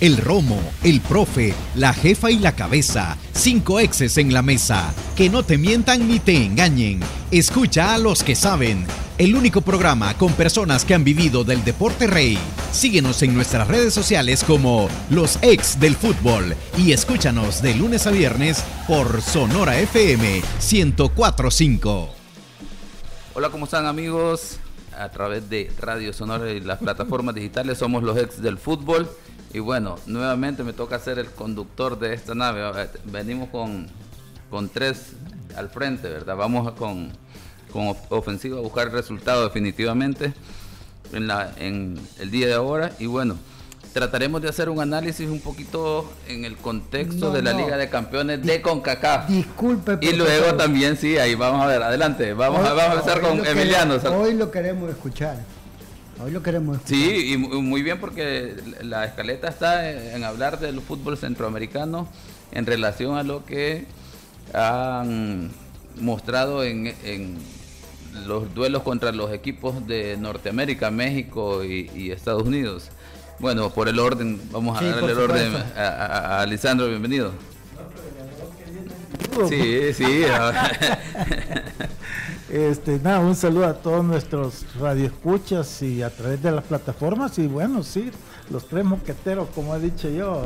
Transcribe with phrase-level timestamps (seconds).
[0.00, 3.18] el romo, el profe, la jefa y la cabeza.
[3.32, 4.94] Cinco exes en la mesa.
[5.14, 7.00] Que no te mientan ni te engañen.
[7.30, 8.86] Escucha a los que saben.
[9.18, 12.38] El único programa con personas que han vivido del deporte rey.
[12.72, 18.10] Síguenos en nuestras redes sociales como Los Ex del Fútbol y escúchanos de lunes a
[18.10, 20.40] viernes por Sonora FM
[20.72, 22.14] 1045.
[23.34, 24.58] Hola, ¿cómo están amigos?
[24.96, 29.08] A través de Radio Sonora y las plataformas digitales somos los ex del fútbol.
[29.52, 32.62] Y bueno, nuevamente me toca ser el conductor de esta nave.
[33.04, 33.88] Venimos con,
[34.48, 35.12] con tres
[35.56, 36.36] al frente, ¿verdad?
[36.36, 37.10] Vamos con,
[37.72, 40.32] con ofensiva a buscar el resultado definitivamente
[41.12, 42.92] en, la, en el día de ahora.
[43.00, 43.36] Y bueno,
[43.92, 48.42] trataremos de hacer un análisis un poquito en el contexto de la Liga de Campeones
[48.42, 49.28] de CONCACAF.
[49.28, 49.98] Disculpe.
[50.00, 52.34] Y luego también, sí, ahí vamos a ver, adelante.
[52.34, 53.96] Vamos, a, vamos a empezar con Emiliano.
[54.16, 55.38] hoy lo queremos escuchar.
[56.22, 56.98] Hoy lo queremos escuchar.
[56.98, 62.08] Sí, y muy bien porque la escaleta está en hablar del fútbol centroamericano
[62.52, 63.86] en relación a lo que
[64.52, 65.50] han
[65.98, 67.38] mostrado en,
[68.26, 72.90] los duelos contra los equipos de Norteamérica, México y, Estados Unidos.
[73.38, 77.32] Bueno, por el orden, vamos a darle el orden a, a, Lisandro, bienvenido.
[79.48, 80.24] Sí, sí.
[82.50, 87.38] Este, nada, un saludo a todos nuestros radioescuchas y a través de las plataformas.
[87.38, 88.10] Y bueno, sí,
[88.50, 90.42] los tres moqueteros, como he dicho yo,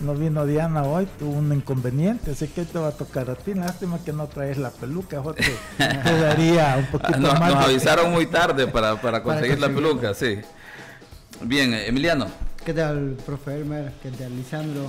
[0.00, 3.52] no vino Diana hoy, tuvo un inconveniente, así que te va a tocar a ti.
[3.52, 5.42] Lástima que no traes la peluca, te,
[5.76, 7.54] te daría un poquito nos, más.
[7.54, 10.38] Nos avisaron muy tarde para, para conseguir la peluca, sí.
[11.42, 12.28] Bien, Emiliano.
[12.64, 13.92] ¿Qué tal, profe Elmer?
[14.02, 14.86] ¿Qué tal, Lisandro?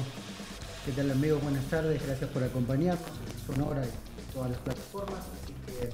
[0.85, 1.43] ¿Qué tal, amigos?
[1.43, 3.03] Buenas tardes, gracias por acompañarnos.
[3.45, 5.19] Sonora y todas las plataformas.
[5.19, 5.89] Así que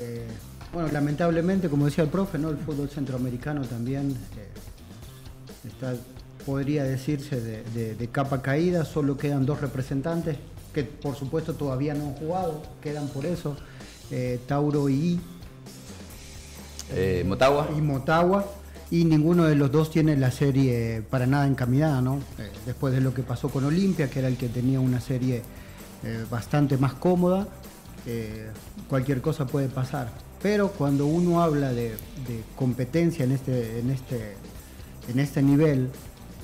[0.00, 0.26] eh,
[0.72, 2.50] bueno, lamentablemente, como decía el profe, ¿no?
[2.50, 5.94] el fútbol centroamericano también eh, está,
[6.44, 10.36] podría decirse de, capa caída, solo quedan dos representantes
[10.74, 13.56] que por supuesto todavía no han jugado, quedan por eso,
[14.10, 15.18] eh, Tauro y
[17.24, 17.68] Motagua.
[17.76, 18.46] Y Motagua.
[18.88, 22.20] Y ninguno de los dos tiene la serie para nada encaminada, ¿no?
[22.66, 25.42] después de lo que pasó con Olimpia, que era el que tenía una serie
[26.30, 27.48] bastante más cómoda,
[28.88, 30.10] cualquier cosa puede pasar.
[30.42, 31.96] Pero cuando uno habla de,
[32.54, 34.36] competencia en este, en este,
[35.08, 35.90] en este nivel,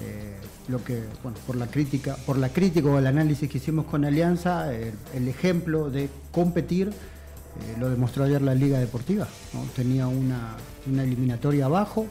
[0.00, 0.36] eh,
[0.68, 4.04] lo que, bueno, por la crítica, por la crítica o el análisis que hicimos con
[4.04, 9.28] Alianza, el, ejemplo de competir eh, lo demostró ayer la Liga Deportiva.
[9.76, 10.56] Tenía una,
[10.86, 12.06] eliminatoria abajo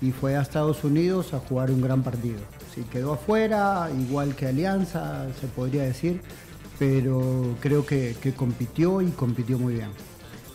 [0.00, 2.40] y fue a Estados Unidos a jugar un gran partido.
[2.74, 6.20] Si quedó afuera, igual que Alianza, se podría decir,
[6.82, 9.90] pero creo que, compitió y compitió muy bien.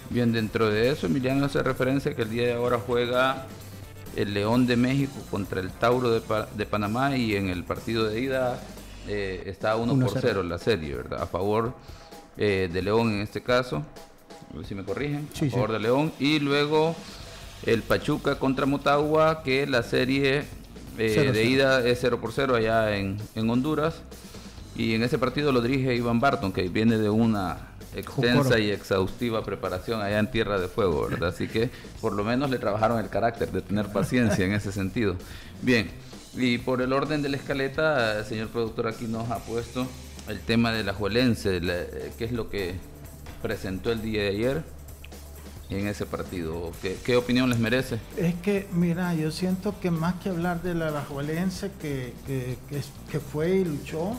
[0.10, 3.48] Bien, dentro de eso, Emiliano hace referencia que el día de ahora juega
[4.14, 8.62] el León de México contra el Tauro de, Panamá y en el partido de ida
[9.08, 11.22] eh, está 1 por 0 la serie, ¿verdad?
[11.22, 11.74] A favor
[12.36, 13.86] eh, de León en este caso,
[14.54, 16.12] a ver si me corrigen, a favor de León.
[16.20, 16.94] Y luego
[17.66, 20.44] el Pachuca contra Motagua, que la serie
[20.98, 24.02] eh, de ida es 0 por 0 allá en, en Honduras.
[24.78, 27.58] Y en ese partido lo dirige Iván Barton, que viene de una
[27.96, 31.30] extensa y exhaustiva preparación allá en Tierra de Fuego, ¿verdad?
[31.30, 35.16] Así que por lo menos le trabajaron el carácter de tener paciencia en ese sentido.
[35.64, 35.90] Bien,
[36.36, 39.88] y por el orden de la escaleta, el señor productor aquí nos ha puesto
[40.28, 42.76] el tema de la Juelense, eh, qué es lo que
[43.42, 44.64] presentó el día de ayer
[45.72, 46.72] en ese partido.
[47.04, 47.98] ¿Qué, opinión les merece?
[48.16, 52.58] Es que, mira, yo siento que más que hablar de la Juelense que, que,
[53.12, 54.16] que fue y luchó,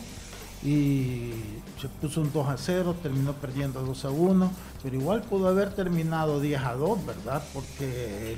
[0.63, 1.33] y
[1.81, 4.53] se puso un 2 a 0, terminó perdiendo 2 a 1,
[4.83, 7.43] pero igual pudo haber terminado 10 a 2, ¿verdad?
[7.53, 8.37] Porque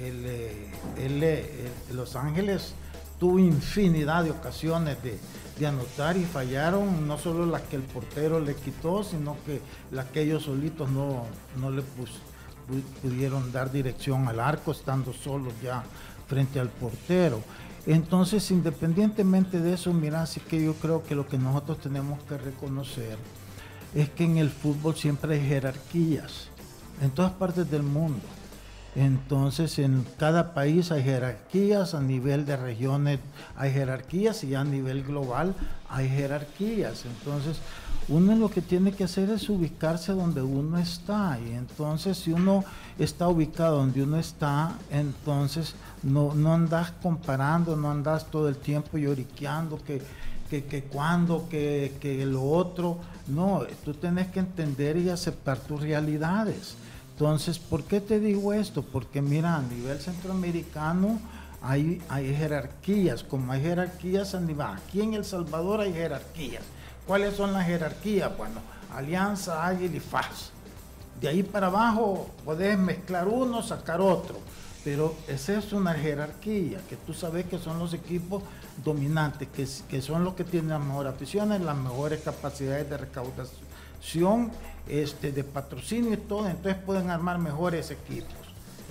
[0.00, 2.74] el, eh, eh, Los Ángeles
[3.18, 5.18] tuvo infinidad de ocasiones de,
[5.66, 10.22] anotar y fallaron, no solo las que el portero le quitó, sino que las que
[10.22, 11.24] ellos solitos no,
[11.60, 11.82] no le
[13.02, 15.82] pudieron dar dirección al arco, estando solos ya
[16.28, 17.42] frente al portero.
[17.88, 22.36] Entonces, independientemente de eso, mira, así que yo creo que lo que nosotros tenemos que
[22.36, 23.16] reconocer
[23.94, 26.48] es que en el fútbol siempre hay jerarquías,
[27.00, 28.20] en todas partes del mundo.
[28.94, 33.20] Entonces, en cada país hay jerarquías, a nivel de regiones
[33.56, 35.54] hay jerarquías y a nivel global
[35.88, 37.06] hay jerarquías.
[37.06, 37.56] Entonces,
[38.08, 41.38] uno lo que tiene que hacer es ubicarse donde uno está.
[41.40, 42.64] Y entonces, si uno
[42.98, 48.98] está ubicado donde uno está, entonces no, no andas comparando, no andas todo el tiempo
[48.98, 50.02] lloriqueando que,
[50.48, 52.98] que, que cuando, que, que lo otro.
[53.26, 56.76] No, tú tienes que entender y aceptar tus realidades.
[57.12, 58.82] Entonces, ¿por qué te digo esto?
[58.82, 61.18] Porque mira, a nivel centroamericano
[61.60, 66.62] hay, hay jerarquías, como hay jerarquías aquí en El Salvador hay jerarquías.
[67.06, 68.36] ¿Cuáles son las jerarquías?
[68.36, 68.60] Bueno,
[68.94, 70.52] Alianza, Águila y FAS.
[71.20, 74.36] De ahí para abajo podés mezclar uno, sacar otro.
[74.90, 78.42] Pero esa es una jerarquía, que tú sabes que son los equipos
[78.82, 79.46] dominantes,
[79.86, 84.50] que, son los que tienen las mejores aficiones, las mejores capacidades de recaudación,
[84.88, 88.32] este, de patrocinio y todo, entonces pueden armar mejores equipos.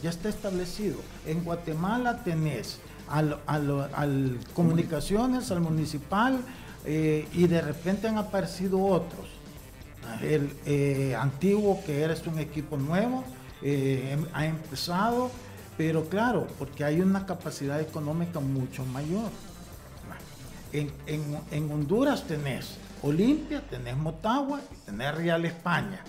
[0.03, 0.97] Ya está establecido.
[1.25, 2.77] En Guatemala tenés
[3.09, 6.41] al, al, comunicaciones, al municipal,
[6.85, 9.25] eh, y de repente han aparecido otros.
[10.21, 13.23] El eh, antiguo, que eres un equipo nuevo,
[13.63, 15.31] eh, ha empezado,
[15.77, 19.29] pero claro, porque hay una capacidad económica mucho mayor.
[20.73, 20.91] En,
[21.51, 26.01] en Honduras tenés Olimpia, tenés Motagua y tenés Real España.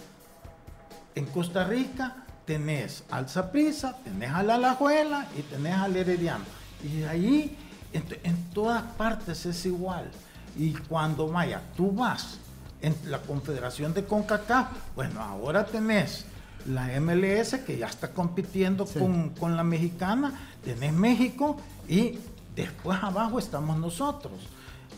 [1.14, 6.44] En Costa Rica tenés al Prisa, tenés al Alajuela y tenés al Herediano.
[6.82, 7.56] Y ahí
[7.92, 10.10] en, todas partes es igual.
[10.56, 12.38] Y cuando vaya, tú vas
[12.80, 16.24] en la Confederación de CONCACAF, bueno, ahora tenés
[16.68, 20.32] la MLS que ya está compitiendo con, con la mexicana,
[20.64, 21.56] tenés México
[21.88, 22.18] y
[22.54, 24.34] después abajo estamos nosotros.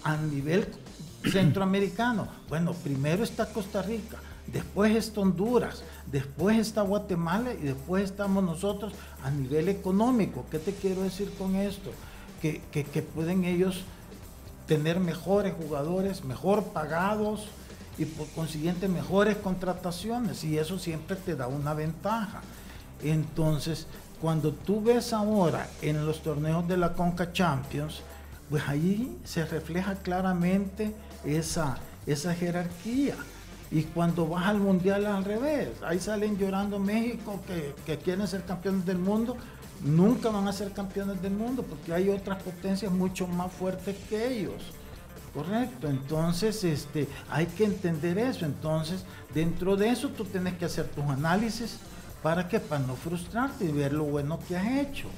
[0.02, 0.66] A nivel
[1.30, 8.42] centroamericano, bueno, primero está Costa Rica, después está Honduras, después está Guatemala y después estamos
[8.42, 10.46] nosotros a nivel económico.
[10.50, 11.90] ¿Qué te quiero decir con esto?
[12.40, 12.60] Que,
[13.14, 13.82] pueden ellos
[14.66, 17.48] tener mejores jugadores, mejor pagados
[18.00, 22.40] y por consiguiente mejores contrataciones y eso siempre te da una ventaja.
[23.02, 23.86] Entonces,
[24.22, 28.00] cuando tú ves ahora en los torneos de la Conca Champions,
[28.48, 30.94] pues ahí se refleja claramente
[31.26, 31.76] esa,
[32.06, 33.16] esa jerarquía.
[33.70, 38.44] Y cuando vas al mundial al revés, ahí salen llorando México que, que, quieren ser
[38.46, 39.36] campeones del mundo,
[39.82, 44.38] nunca van a ser campeones del mundo porque hay otras potencias mucho más fuertes que
[44.38, 44.72] ellos.
[45.34, 48.44] Correcto, entonces este, hay que entender eso.
[48.44, 51.78] Entonces, dentro de eso tú tienes que hacer tus análisis
[52.22, 55.08] para que para no frustrarte y ver lo bueno que has hecho.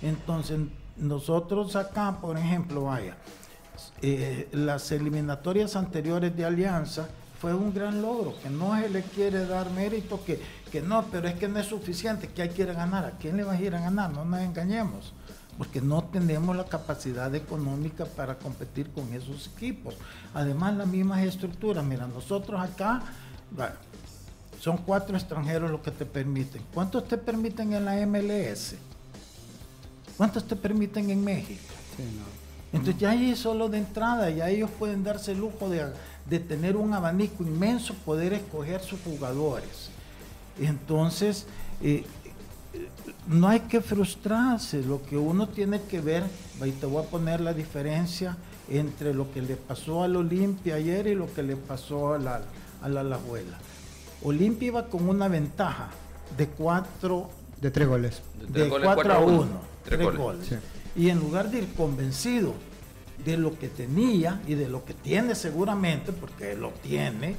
[0.00, 0.58] Entonces,
[0.96, 3.16] nosotros acá, por ejemplo, vaya,
[4.02, 7.08] eh, las eliminatorias anteriores de Alianza
[7.40, 10.40] fue un gran logro, que no se le quiere dar mérito, que,
[10.72, 13.04] que no, pero es que no es suficiente, que hay que ir a ganar.
[13.04, 14.10] ¿A quién le va a ir a ganar?
[14.12, 15.12] No nos engañemos,
[15.58, 19.96] porque no tenemos la capacidad económica para competir con esos equipos.
[20.32, 23.02] Además, las mismas estructuras, mira, nosotros acá,
[24.60, 26.62] son cuatro extranjeros los que te permiten.
[26.72, 28.76] ¿Cuántos te permiten en la MLS?
[30.16, 31.74] ¿Cuántos te permiten en México?
[31.96, 32.38] Sí, no.
[32.72, 36.92] Entonces ya ahí solo de entrada, ya ellos pueden darse el lujo de, tener un
[36.92, 39.90] abanico inmenso, poder escoger sus jugadores.
[40.60, 41.46] Entonces,
[41.80, 42.04] eh,
[43.28, 46.24] no hay que frustrarse, lo que uno tiene que ver,
[46.64, 48.36] y te voy a poner la diferencia
[48.70, 52.40] entre lo que le pasó al Olimpia ayer y lo que le pasó a la,
[52.82, 53.58] a la Alajuela.
[54.22, 55.90] Olimpia iba con una ventaja
[56.36, 57.30] de cuatro...
[57.60, 58.22] De tres goles.
[58.48, 59.60] De, cuatro, a uno.
[59.84, 60.54] Tres, goles
[60.98, 62.54] y en lugar de ir convencido
[63.24, 67.36] de lo que tenía y de lo que tiene seguramente, porque lo tiene,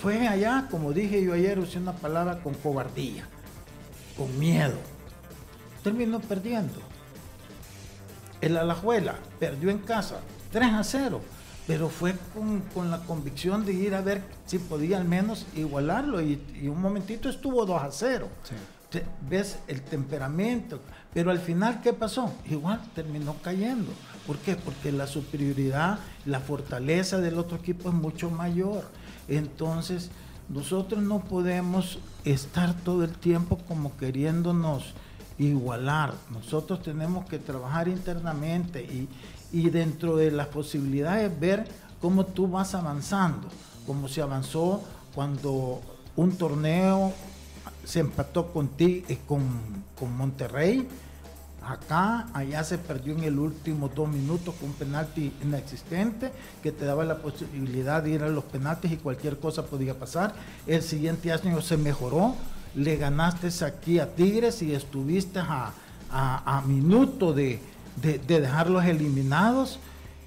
[0.00, 3.26] fue allá, como dije yo ayer, usé una palabra con cobardía,
[4.16, 4.76] con miedo.
[5.82, 6.80] Terminó perdiendo.
[8.40, 10.20] El Alajuela perdió en casa
[10.52, 11.20] 3 a 0,
[11.66, 12.14] pero fue
[12.74, 17.28] con, la convicción de ir a ver si podía al menos igualarlo y, un momentito
[17.28, 18.28] estuvo 2 a 0
[19.28, 20.80] ves el temperamento,
[21.12, 22.32] pero al final, ¿qué pasó?
[22.48, 23.92] Igual terminó cayendo.
[24.26, 24.56] ¿Por qué?
[24.56, 28.84] Porque la superioridad, la fortaleza del otro equipo es mucho mayor.
[29.28, 30.10] Entonces,
[30.48, 34.94] nosotros no podemos estar todo el tiempo como queriéndonos
[35.38, 36.14] igualar.
[36.30, 39.08] Nosotros tenemos que trabajar internamente y,
[39.52, 41.66] y dentro de las posibilidades ver
[42.00, 43.48] cómo tú vas avanzando,
[43.86, 44.82] como se avanzó
[45.14, 45.80] cuando
[46.16, 47.12] un torneo
[47.84, 49.42] se empató con, ti, eh, con,
[49.98, 50.86] con Monterrey.
[51.66, 56.30] Acá, allá se perdió en el último dos minutos con un penalti inexistente
[56.62, 60.34] que te daba la posibilidad de ir a los penaltis y cualquier cosa podía pasar.
[60.66, 62.34] El siguiente año se mejoró,
[62.74, 65.72] le ganaste aquí a Tigres y estuviste a,
[66.10, 67.60] a, minuto de,
[67.96, 69.78] de, de dejarlos eliminados.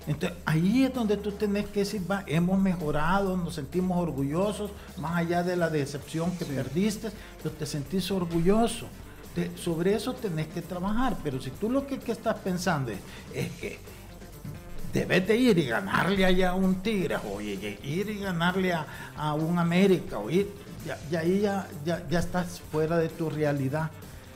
[0.08, 5.18] Entonces, ahí es donde tú tenés que decir, va, hemos mejorado, nos sentimos orgullosos, más
[5.18, 7.12] allá de la decepción que perdiste,
[7.44, 8.88] pero te sentís orgulloso.
[9.56, 13.80] Sobre eso tenés que trabajar, pero si tú lo que, estás pensando es, que
[14.94, 19.60] debes de ir y ganarle allá a un Tigre, o ir y ganarle a, un
[19.60, 20.50] América, o ir,
[21.10, 23.92] ya, ahí ya, ya estás fuera de tu realidad.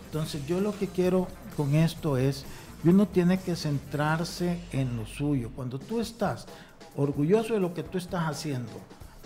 [0.06, 2.46] Entonces yo lo que quiero con esto es
[2.90, 5.52] uno tiene que centrarse en lo suyo.
[5.56, 6.48] Cuando tú estás
[6.96, 8.74] orgulloso de lo que tú estás haciendo,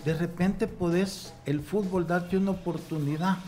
[0.04, 3.38] de repente podés el fútbol darte una oportunidad.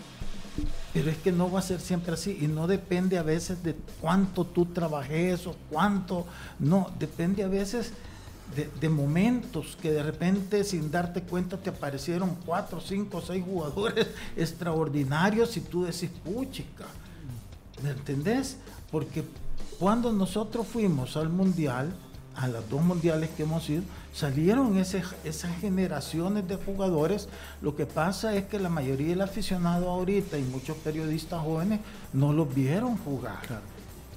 [0.92, 3.74] Pero es que no va a ser siempre así y no depende a veces de
[4.00, 6.26] cuánto tú trabajes o cuánto,
[6.58, 7.92] no, depende a veces
[8.80, 15.56] de, momentos que de repente sin darte cuenta te aparecieron cuatro, cinco, seis jugadores extraordinarios
[15.56, 16.86] y tú decís, puchica,
[17.82, 18.56] ¿me entendés?
[18.90, 19.24] Porque
[19.78, 21.92] cuando nosotros fuimos al mundial,
[22.38, 23.82] a las dos mundiales que hemos ido,
[24.14, 27.28] salieron esas generaciones de jugadores.
[27.60, 31.80] Lo que pasa es que la mayoría del aficionado ahorita y muchos periodistas jóvenes
[32.12, 33.60] no los vieron jugar.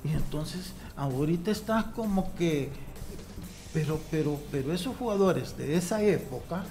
[0.03, 2.69] Y entonces ahorita estás como que,
[3.73, 6.63] pero, pero, pero esos jugadores de esa época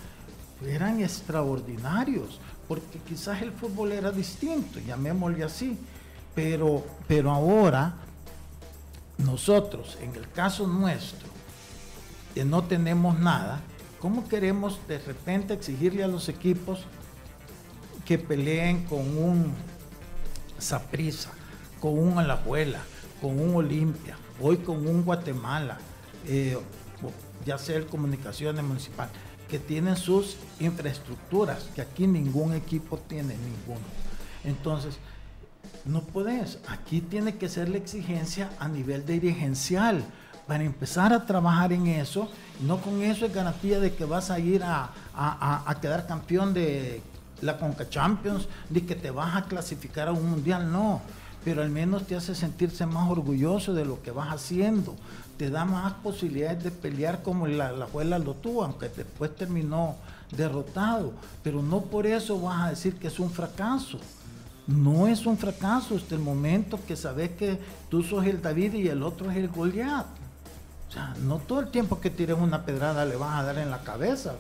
[0.65, 2.39] eran extraordinarios,
[2.69, 5.77] porque quizás el fútbol era distinto, llamémosle así.
[6.33, 7.95] Pero, pero ahora,
[9.19, 11.30] nosotros, en el caso nuestro,
[12.35, 13.61] que no tenemos nada,
[13.99, 16.85] ¿cómo queremos de repente exigirle a los equipos
[18.05, 19.53] que peleen con un
[20.59, 21.31] Saprisa,
[21.81, 22.81] con un Alajuela,
[23.21, 25.79] con un Olimpia, hoy con un Guatemala,
[26.27, 26.59] eh,
[27.45, 29.09] ya sea el Comunicaciones Municipal,
[29.49, 33.85] que tienen sus infraestructuras, que aquí ningún equipo tiene, ninguno.
[34.45, 34.99] Entonces,
[35.85, 40.05] no puedes, aquí tiene que ser la exigencia a nivel dirigencial
[40.51, 42.29] para empezar a trabajar en eso.
[42.67, 44.91] No con eso es garantía de que vas a ir a,
[45.81, 47.01] quedar campeón de
[47.41, 51.03] la Conca Champions, de que te vas a clasificar a un mundial, no.
[51.45, 54.97] Pero al menos te hace sentirse más orgulloso de lo que vas haciendo.
[55.37, 59.95] Te da más posibilidades de pelear como la, la abuela lo tuvo, aunque después terminó
[60.37, 61.13] derrotado.
[61.45, 64.01] Pero no por eso vas a decir que es un fracaso.
[64.67, 67.57] No es un fracaso hasta el momento que sabes que
[67.89, 70.20] tú sos el David y el otro es el Goliat.
[70.91, 73.71] O sea, no todo el tiempo que tires una pedrada le vas a dar en
[73.71, 74.35] la cabeza.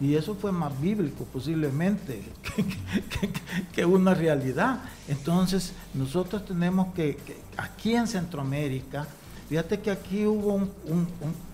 [0.00, 2.20] Y eso fue más bíblico posiblemente
[3.72, 4.80] que, una realidad.
[5.06, 7.16] Entonces, nosotros tenemos que,
[7.56, 9.06] aquí en Centroamérica,
[9.48, 10.68] fíjate que aquí hubo un,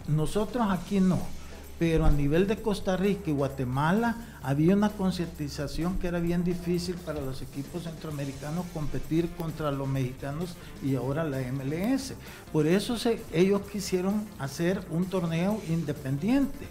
[0.06, 1.18] nosotros aquí no,
[1.78, 6.96] pero a nivel de Costa Rica y Guatemala había una concientización que era bien difícil
[6.96, 12.14] para los equipos centroamericanos competir contra los mexicanos y ahora la MLS.
[12.52, 12.96] Por eso
[13.32, 16.66] ellos quisieron hacer un torneo independiente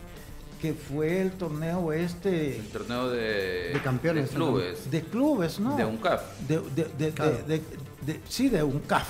[0.61, 4.89] que fue el torneo este el torneo de, campeones de clubes.
[4.89, 9.07] De clubes no de un CAF de, sí de un CAF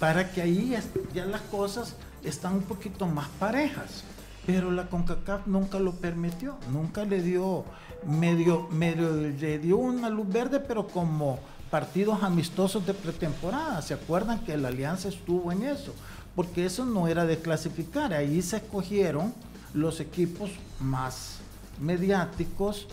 [0.00, 0.74] para que ahí
[1.12, 4.04] ya las cosas están un poquito más parejas
[4.46, 7.64] pero la CONCACAF nunca lo permitió, nunca le dio
[8.06, 11.38] medio, medio le dio una luz verde, pero como
[11.70, 13.80] partidos amistosos de pretemporada.
[13.82, 15.94] ¿Se acuerdan que la alianza estuvo en eso?
[16.36, 19.32] Porque eso no era de clasificar, ahí se escogieron
[19.72, 21.38] los equipos más
[21.80, 22.86] mediáticos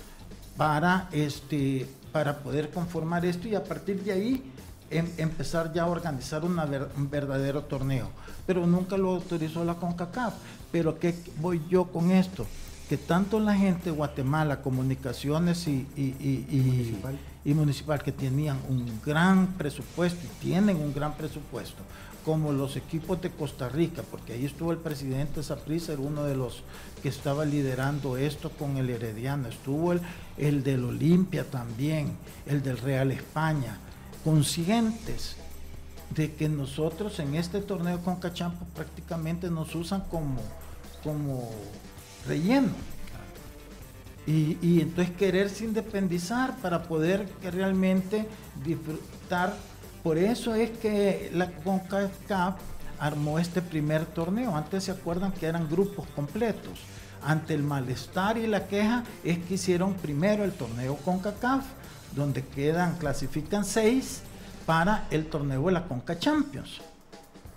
[0.57, 4.51] para este para poder conformar esto y a partir de ahí
[4.91, 8.09] em, empezar ya a organizar un verdadero torneo.
[8.45, 10.33] Pero nunca lo autorizó la CONCACAF.
[10.71, 12.45] Pero ¿qué voy yo con esto?
[12.89, 18.03] Que tanto la gente de Guatemala, comunicaciones y, y, municipal.
[18.03, 21.83] que tenían un gran presupuesto y tienen un gran presupuesto,
[22.25, 26.63] como los equipos de Costa Rica, porque ahí estuvo el presidente Saprissa, uno de los
[27.01, 30.01] que estaba liderando esto con el Herediano, estuvo el,
[30.37, 33.77] el del Olimpia también, el del Real España,
[34.23, 35.35] conscientes
[36.15, 40.41] de que nosotros en este torneo con Cachampo prácticamente nos usan como,
[41.03, 41.49] como
[42.27, 42.73] relleno.
[44.27, 48.27] Y, entonces quererse independizar para poder realmente
[48.63, 49.55] disfrutar.
[50.03, 52.55] Por eso es que la CONCACAF
[52.99, 54.55] armó este primer torneo.
[54.55, 56.79] Antes se acuerdan que eran grupos completos.
[57.23, 61.65] Ante el malestar y la queja es que hicieron primero el torneo CONCACAF,
[62.15, 64.21] donde quedan, clasifican seis
[64.65, 66.81] para el torneo de la Conca Champions.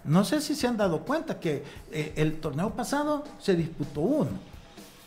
[0.05, 4.31] No sé si se han dado cuenta que eh, el torneo pasado se disputó uno,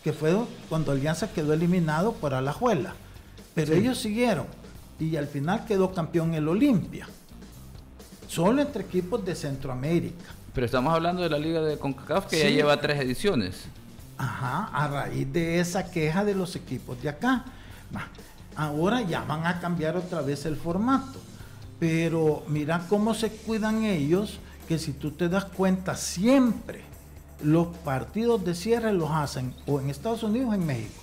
[0.03, 0.35] que fue
[0.69, 2.93] cuando Alianza quedó eliminado por Alajuela.
[3.53, 4.45] Pero ellos siguieron
[4.99, 7.07] y al final quedó campeón el Olimpia.
[8.27, 10.25] Solo entre equipos de Centroamérica.
[10.53, 13.65] Pero estamos hablando de la liga de CONCACAF que ya lleva tres ediciones.
[14.17, 17.45] Ajá, a raíz de esa queja de los equipos de acá.
[18.57, 21.19] Ahora ya van a cambiar otra vez el formato.
[21.79, 26.83] Pero mira cómo se cuidan ellos, que si tú te das cuenta siempre,
[27.43, 31.01] los partidos de cierre los hacen o en Estados Unidos o en México.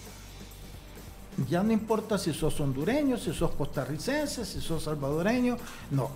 [1.49, 5.57] Ya no importa si sos hondureño, si sos costarricense, si sos salvadoreño,
[5.93, 6.11] no.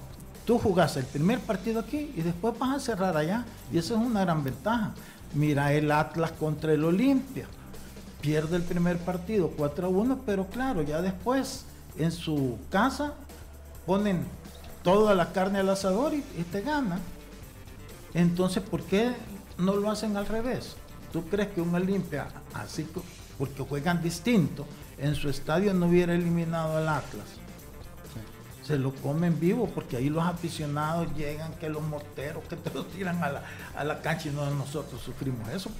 [0.45, 3.45] Tú jugás el primer partido aquí y después vas a cerrar allá.
[3.73, 4.93] Y esa es una gran ventaja.
[5.35, 7.47] Mira el Atlas contra el Olimpia.
[8.21, 11.65] Pierde el primer partido 4 a 1, pero claro, ya después
[11.99, 13.15] en su casa
[13.87, 14.27] ponen
[14.83, 17.01] toda la carne al asador y, te ganan.
[18.15, 19.13] Entonces, ¿por qué
[19.59, 20.77] no lo hacen al revés?
[21.13, 22.87] ¿Tú crees que un Olimpia, así
[23.39, 24.67] porque juegan distinto,
[24.99, 27.27] en su estadio no hubiera eliminado al Atlas?
[28.65, 32.85] Se lo comen vivo porque ahí los aficionados llegan, que los morteros, que te lo
[32.85, 33.43] tiran a la,
[33.75, 35.71] a la cancha y no nosotros sufrimos eso.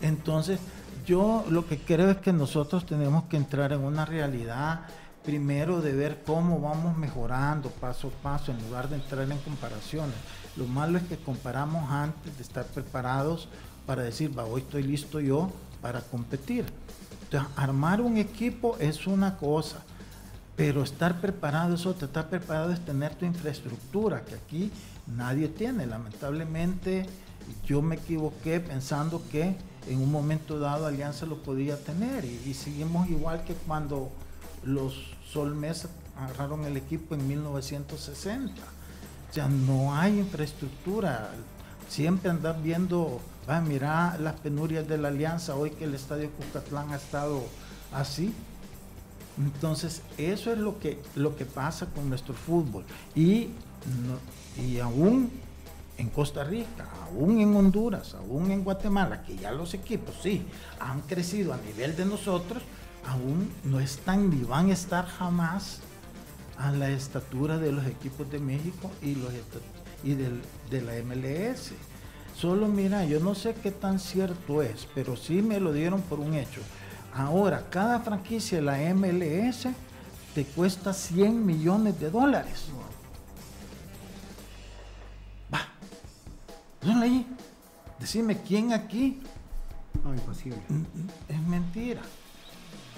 [0.00, 0.58] Entonces,
[1.04, 4.80] yo lo que creo es que nosotros tenemos que entrar en una realidad
[5.24, 10.14] primero de ver cómo vamos mejorando paso a paso en lugar de entrar en comparaciones.
[10.56, 13.48] Lo malo es que comparamos antes de estar preparados
[13.86, 16.64] para decir, va, hoy estoy listo yo para competir.
[17.24, 19.78] Entonces, armar un equipo es una cosa,
[20.56, 22.06] pero estar preparado es otra.
[22.06, 24.70] Estar preparado es tener tu infraestructura, que aquí
[25.06, 25.86] nadie tiene.
[25.86, 27.06] Lamentablemente,
[27.64, 29.56] yo me equivoqué pensando que
[29.88, 34.10] en un momento dado Alianza lo podía tener y, seguimos igual que cuando
[34.64, 34.94] los
[35.30, 38.62] Solmes agarraron el equipo en 1960.
[39.30, 41.30] O sea, no hay infraestructura.
[41.88, 46.92] Siempre andan viendo, va, mira las penurias de la alianza hoy que el estadio Cucatlán
[46.92, 47.42] ha estado
[47.92, 48.32] así.
[49.38, 52.84] Entonces, eso es lo que, lo que pasa con nuestro fútbol.
[53.14, 53.48] Y,
[54.58, 55.30] y aún
[56.02, 60.44] en Costa Rica, aún en Honduras, aún en Guatemala, que ya los equipos sí
[60.80, 62.60] han crecido a nivel de nosotros,
[63.06, 65.78] aún no están ni van a estar jamás
[66.58, 69.32] a la estatura de los equipos de México y, los,
[70.02, 71.70] y de la MLS.
[72.36, 76.18] Solo mira, yo no sé qué tan cierto es, pero sí me lo dieron por
[76.18, 76.62] un hecho.
[77.14, 79.68] Ahora, cada franquicia de la MLS
[80.34, 82.70] te cuesta 100 millones de dólares.
[87.02, 87.26] Leí.
[87.98, 89.20] Decime quién aquí.
[90.02, 90.60] No, imposible.
[90.68, 92.02] Mm, mm, es mentira.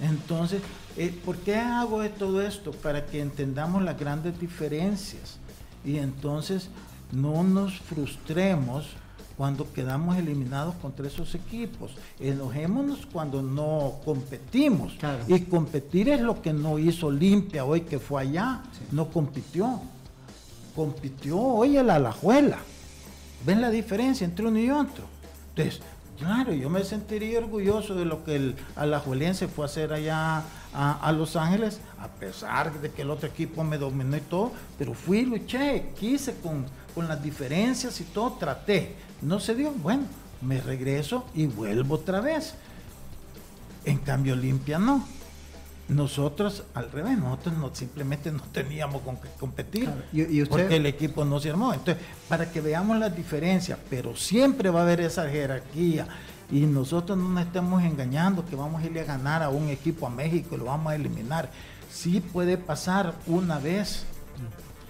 [0.00, 0.62] Entonces,
[0.96, 2.72] eh, ¿por qué hago todo esto?
[2.72, 5.38] Para que entendamos las grandes diferencias
[5.84, 6.68] y entonces
[7.12, 8.86] no nos frustremos
[9.36, 11.92] cuando quedamos eliminados contra esos equipos.
[12.18, 14.94] Enojémonos cuando no competimos.
[15.26, 18.62] Y competir es lo que no hizo Olimpia hoy que fue allá.
[18.90, 19.80] No compitió.
[20.74, 22.58] Compitió hoy el Alajuela.
[23.44, 25.04] ¿Ven la diferencia entre uno y otro?
[25.50, 25.80] Entonces,
[26.18, 31.12] Claro, yo me sentiría orgulloso de lo que el alajuelense fue a hacer allá a,
[31.12, 35.24] Los Ángeles, a pesar de que el otro equipo me dominó y todo, pero fui,
[35.24, 38.94] luché, quise con, con las diferencias y todo, traté.
[39.22, 40.04] No se dio, bueno,
[40.40, 42.54] me regreso y vuelvo otra vez.
[43.84, 45.04] En cambio, Olimpia no.
[45.86, 49.90] Nosotros, al revés, nosotros no, simplemente no teníamos con qué competir
[50.48, 51.74] porque el equipo no se armó.
[51.74, 56.06] Entonces, para que veamos las diferencias, pero siempre va a haber esa jerarquía
[56.50, 60.06] y nosotros no nos estemos engañando que vamos a irle a ganar a un equipo
[60.06, 61.50] a México y lo vamos a eliminar.
[61.90, 64.06] Sí puede pasar una vez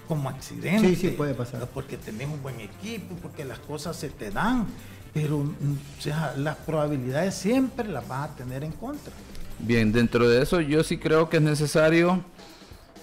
[0.07, 0.89] como accidente.
[0.89, 1.67] Sí, sí puede pasar.
[1.73, 4.65] Porque tenemos un buen equipo, porque las cosas se te dan,
[5.13, 9.11] pero o sea, las probabilidades siempre las vas a tener en contra.
[9.59, 12.23] Bien, dentro de eso yo sí creo que es necesario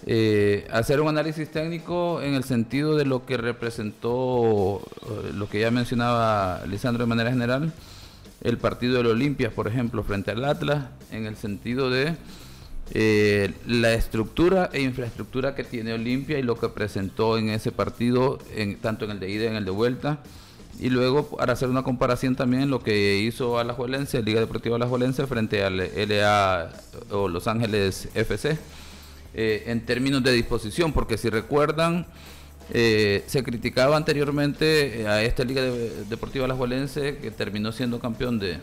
[0.07, 5.61] eh, hacer un análisis técnico en el sentido de lo que representó, eh, lo que
[5.61, 7.73] ya mencionaba Lisandro de manera general,
[8.43, 12.17] el partido del Olimpia, por ejemplo, frente al Atlas, en el sentido de
[12.93, 18.39] eh, la estructura e infraestructura que tiene Olimpia y lo que presentó en ese partido,
[18.55, 20.21] en, tanto en el de ida y en el de vuelta
[20.79, 25.63] y luego para hacer una comparación también lo que hizo Alajuelense, Liga Deportiva Alajuelense frente
[25.65, 26.71] al LA
[27.11, 28.59] o Los Ángeles FC
[29.35, 32.07] eh, en términos de disposición, porque si recuerdan
[32.71, 38.59] eh, se criticaba anteriormente a esta Liga Deportiva Alajuelense que terminó siendo campeón de,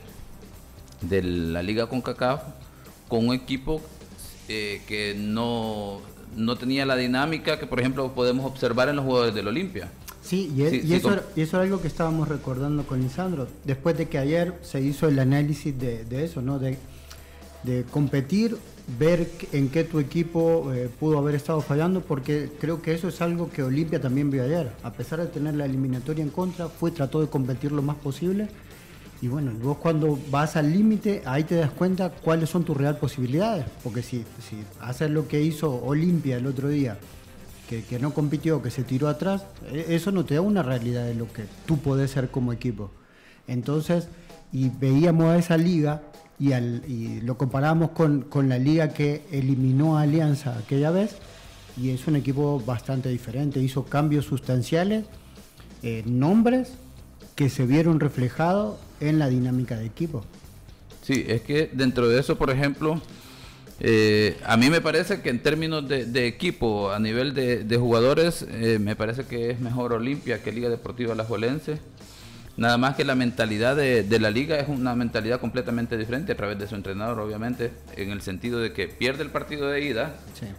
[1.02, 2.41] de la Liga CONCACAF
[3.08, 3.82] con un equipo
[4.48, 6.02] eh, que no,
[6.36, 9.89] no tenía la dinámica que por ejemplo podemos observar en los jugadores del Olimpia.
[10.30, 13.48] Sí, y, eso, y eso era algo que estábamos recordando con Lisandro.
[13.65, 16.60] Después de que ayer se hizo el análisis de, eso, ¿no?
[16.60, 16.78] De,
[17.89, 18.56] competir,
[19.00, 23.22] ver en qué tu equipo eh, pudo haber estado fallando, porque creo que eso es
[23.22, 24.72] algo que Olimpia también vio ayer.
[24.84, 28.50] A pesar de tener la eliminatoria en contra, fue, trató de competir lo más posible.
[29.24, 33.00] Y bueno, vos cuando vas al límite, ahí te das cuenta cuáles son tus reales
[33.00, 33.65] posibilidades.
[33.84, 37.00] Porque si, si haces lo que hizo Olimpia el otro día,
[37.70, 41.14] que, no compitió, que se tiró atrás, e, eso no te da una realidad de
[41.14, 42.92] lo que tú podés ser como equipo.
[43.48, 44.08] Entonces,
[44.52, 46.02] y veíamos a esa liga
[46.40, 51.18] y, lo comparamos con, la liga que eliminó a Alianza aquella vez,
[51.78, 53.62] y es un equipo bastante diferente.
[53.62, 55.06] Hizo cambios sustanciales,
[55.84, 56.74] eh, nombres
[57.36, 60.26] que se vieron reflejados en la dinámica de equipo.
[61.04, 63.02] Sí, es que dentro de eso, por ejemplo,
[63.82, 68.78] eh, a mí me parece que en términos de, equipo, a nivel de, jugadores, eh,
[68.80, 71.80] me parece que es mejor Olimpia que Liga Deportiva Alajuelense.
[72.58, 76.60] Nada más que la mentalidad de, la liga es una mentalidad completamente diferente a través
[76.60, 80.15] de su entrenador, obviamente, en el sentido de que pierde el partido de ida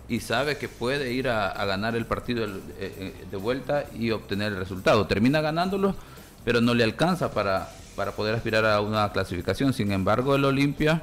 [0.08, 4.52] y sabe que puede ir a, ganar el partido de, eh, de, vuelta y obtener
[4.52, 5.06] el resultado.
[5.06, 5.94] Termina ganándolo,
[6.42, 9.74] pero no le alcanza para, para poder aspirar a una clasificación.
[9.74, 11.02] Sin embargo, el Olimpia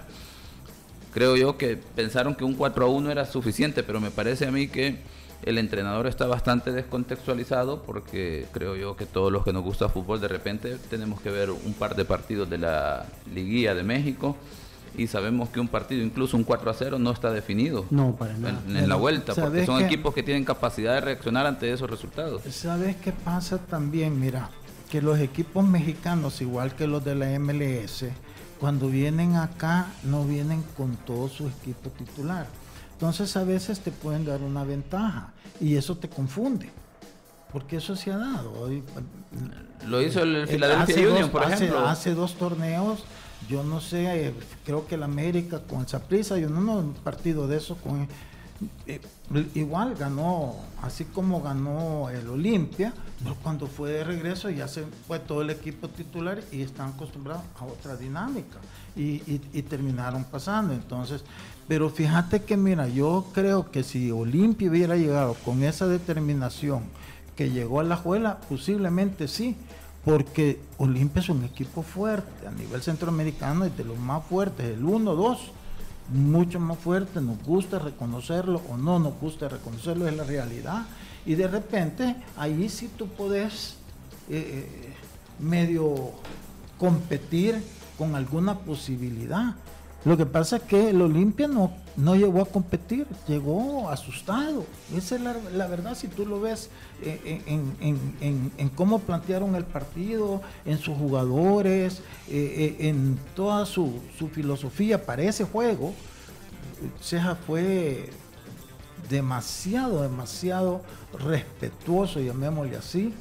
[1.17, 4.51] creo yo que pensaron que un 4 a 1 era suficiente, pero me parece a
[4.51, 4.97] mí que
[5.41, 10.21] el entrenador está bastante descontextualizado porque creo yo que todos los que nos gusta fútbol
[10.21, 14.37] de repente tenemos que ver un par de partidos de la liguilla de México
[14.95, 18.35] y sabemos que un partido, incluso un 4 a 0, no está definido no, para
[18.35, 18.61] nada.
[18.67, 22.43] en, la vuelta, porque son equipos que tienen capacidad de reaccionar ante esos resultados.
[22.51, 24.19] ¿Sabes qué pasa también?
[24.19, 24.51] Mira,
[24.91, 28.05] que los equipos mexicanos, igual que los de la MLS,
[28.59, 32.47] cuando vienen acá no vienen con todo su equipo titular.
[32.93, 36.69] Entonces a veces te pueden dar una ventaja y eso te confunde.
[37.51, 38.69] Porque eso se ha dado.
[39.87, 41.87] Lo hizo el eh, Philadelphia Union, por ejemplo.
[41.87, 43.05] Hace dos torneos,
[43.47, 44.33] yo no sé,
[44.65, 48.01] creo que el América con el Saprissa, yo no, no un partido de eso con
[48.01, 48.07] eh,
[49.53, 55.19] igual ganó, así como ganó el Olimpia, pero cuando fue de regreso ya se fue
[55.19, 58.57] todo el equipo titular y están acostumbrados a otra dinámica
[58.95, 60.73] y, terminaron pasando.
[60.73, 61.23] Entonces,
[61.67, 66.83] pero fíjate que mira, yo creo que si Olimpia hubiera llegado con esa determinación
[67.35, 69.55] que llegó a la juela, posiblemente sí,
[70.03, 74.83] porque Olimpia es un equipo fuerte a nivel centroamericano y de los más fuertes, el
[74.83, 75.37] 1-2
[76.09, 80.85] mucho más fuerte, nos gusta reconocerlo o no nos gusta reconocerlo, es la realidad.
[81.25, 83.75] Y de repente ahí sí tú puedes
[84.29, 84.93] eh, eh,
[85.39, 86.11] medio
[86.77, 87.61] competir
[87.97, 89.55] con alguna posibilidad.
[90.05, 94.65] Lo que pasa es que el Olimpia no, no llegó a competir, llegó asustado.
[94.95, 96.69] Esa es la, verdad si tú lo ves
[97.01, 103.99] eh, en, cómo plantearon el partido, en sus jugadores, eh, eh, en toda su,
[104.31, 105.93] filosofía para ese juego.
[107.01, 108.11] Ceja fue
[109.09, 110.81] demasiado, demasiado
[111.17, 113.13] respetuoso, llamémosle así,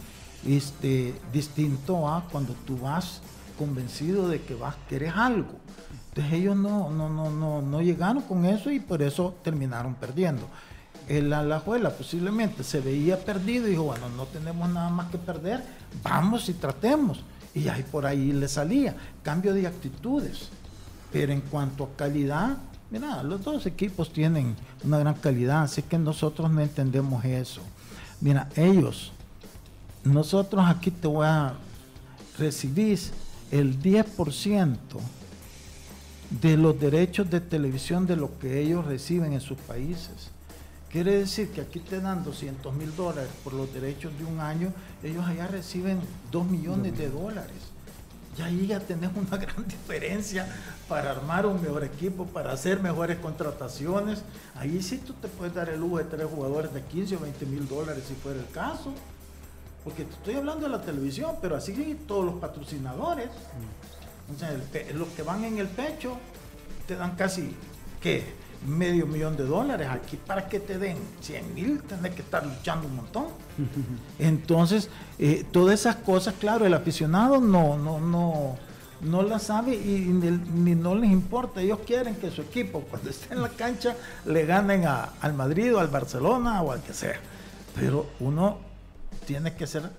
[0.47, 3.23] este, distinto a cuando tú vas
[3.59, 5.59] convencido de que vas, querer algo
[6.17, 10.49] entonces ellos no, no, no, no, no llegaron con eso y por eso terminaron perdiendo.
[11.09, 15.63] El Alajuela posiblemente se veía perdido y dijo, bueno, no tenemos nada más que perder,
[16.03, 17.23] vamos y tratemos.
[17.55, 20.49] Y ahí por ahí le salía, cambio de actitudes.
[21.13, 22.57] Pero en cuanto a calidad,
[22.91, 27.61] mira, los dos equipos tienen una gran calidad, así que nosotros no entendemos eso.
[28.23, 29.13] Mira, ellos,
[30.03, 31.53] nosotros aquí te voy a
[32.39, 32.99] recibir
[33.51, 34.73] el 10%
[36.31, 40.31] de los derechos de televisión de lo que ellos reciben en sus países.
[40.91, 44.73] Quiere decir que aquí te dan 200 mil dólares por los derechos de un año,
[45.03, 47.77] ellos allá reciben 2 millones de dólares.
[48.39, 50.47] Y ahí ya tenés una gran diferencia
[50.89, 54.23] para armar un mejor equipo, para hacer mejores contrataciones.
[54.55, 57.47] Ahí sí tú te puedes dar el lujo de tres jugadores de 15 o 20
[57.47, 58.93] mil dólares si fuera el caso.
[59.85, 61.73] Porque te estoy hablando de la televisión, pero así
[62.07, 63.29] todos los patrocinadores.
[64.95, 66.17] Los que van en el pecho
[66.87, 67.55] te dan casi,
[68.01, 68.25] ¿qué?
[68.67, 69.89] Medio millón de dólares.
[69.91, 73.27] Aquí para que te den 100 mil, tenés que estar luchando un montón.
[74.19, 78.57] Entonces, eh, todas esas cosas, claro, el aficionado no, no, no,
[79.01, 81.61] no las sabe y ni, no les importa.
[81.61, 85.81] Ellos quieren que su equipo, cuando esté en la cancha, le ganen al Madrid o
[85.81, 87.21] al Barcelona o al que sea.
[87.75, 88.59] Pero uno
[89.27, 89.91] tiene que ser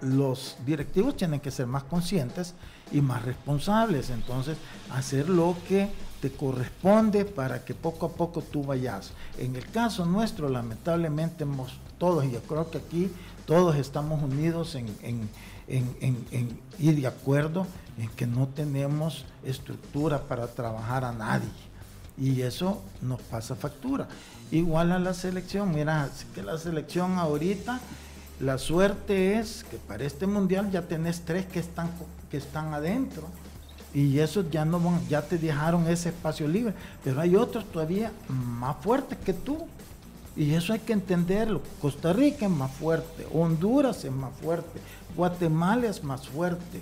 [0.00, 2.54] los directivos tienen que ser más conscientes
[2.92, 4.56] y más responsables, entonces
[4.90, 9.12] hacer lo que te corresponde para que poco a poco tú vayas.
[9.38, 13.10] En el caso nuestro, lamentablemente, hemos, todos, y yo creo que aquí
[13.46, 15.28] todos estamos unidos en, en,
[16.78, 17.66] y de acuerdo
[17.98, 21.48] en que no tenemos estructura para trabajar a nadie.
[22.16, 24.08] Y eso nos pasa factura.
[24.50, 27.80] Igual a la selección, mira, que la selección ahorita
[28.40, 31.90] la suerte es que para este mundial ya tenés tres que están,
[32.30, 33.28] que están adentro
[33.94, 38.10] y esos ya no van, ya te dejaron ese espacio libre, pero hay otros todavía
[38.28, 39.66] más fuertes que tú.
[40.36, 41.62] Y eso hay que entenderlo.
[41.80, 44.80] Costa Rica es más fuerte, Honduras es más fuerte,
[45.16, 46.80] Guatemala es más fuerte,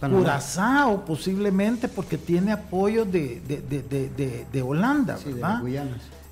[0.00, 5.62] Curazao posiblemente porque tiene apoyo de, de, de, de Holanda, ¿verdad?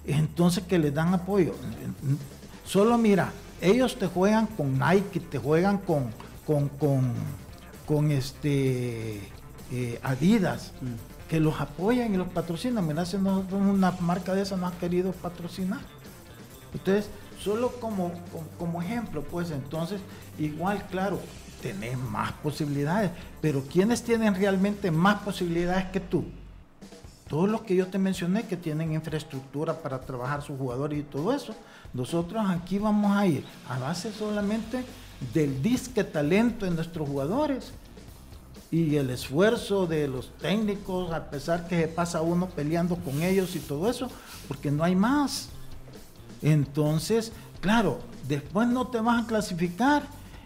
[0.06, 1.54] entonces que les dan apoyo.
[2.66, 6.10] Solo mira, ellos te juegan con Nike, te juegan con,
[6.46, 6.68] con,
[7.86, 9.20] con, este
[9.70, 11.30] eh, Adidas, mm.
[11.30, 12.86] que los apoyan y los patrocinan.
[12.86, 15.80] Mira, si nosotros una marca de esa no ha querido patrocinar.
[16.74, 18.12] Entonces, solo como,
[18.58, 20.00] como, ejemplo, pues entonces,
[20.38, 21.20] igual, claro,
[21.60, 26.24] tenés más posibilidades, pero ¿quiénes tienen realmente más posibilidades que tú?
[27.28, 31.32] Todos los que yo te mencioné que tienen infraestructura para trabajar sus jugadores y todo
[31.32, 31.54] eso.
[31.94, 34.84] Nosotros aquí vamos a ir a base solamente
[35.34, 37.72] del disque talento de nuestros jugadores
[38.70, 43.54] y el esfuerzo de los técnicos, a pesar que se pasa uno peleando con ellos
[43.54, 44.10] y todo eso,
[44.48, 45.50] porque no hay más.
[46.40, 50.04] Entonces, claro, después no te vas a clasificar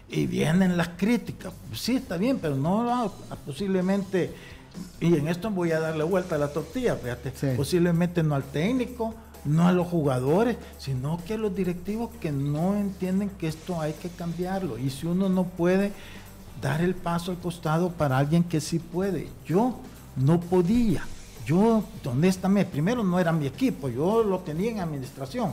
[0.09, 1.53] y vienen las críticas.
[1.73, 3.11] Sí, está bien, pero no
[3.45, 4.35] posiblemente,
[4.99, 9.15] y en esto voy a darle vuelta a la tortilla, fíjate, posiblemente no al técnico,
[9.47, 13.93] no a los jugadores, sino que a los directivos que no entienden que esto hay
[13.93, 14.77] que cambiarlo.
[14.77, 15.91] Y si uno no puede
[16.61, 19.79] dar el paso al costado para alguien que sí puede, yo
[20.15, 21.03] no podía.
[21.45, 25.51] Yo, honestamente, primero no era mi equipo, yo lo tenía en administración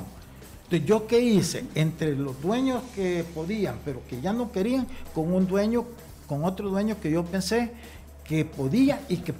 [0.64, 1.64] entonces, ¿yo qué hice?
[1.74, 5.84] Entre los dueños que podían, pero que ya no querían, con un dueño,
[6.26, 7.72] con otro dueño que yo pensé
[8.24, 9.34] que podía y que,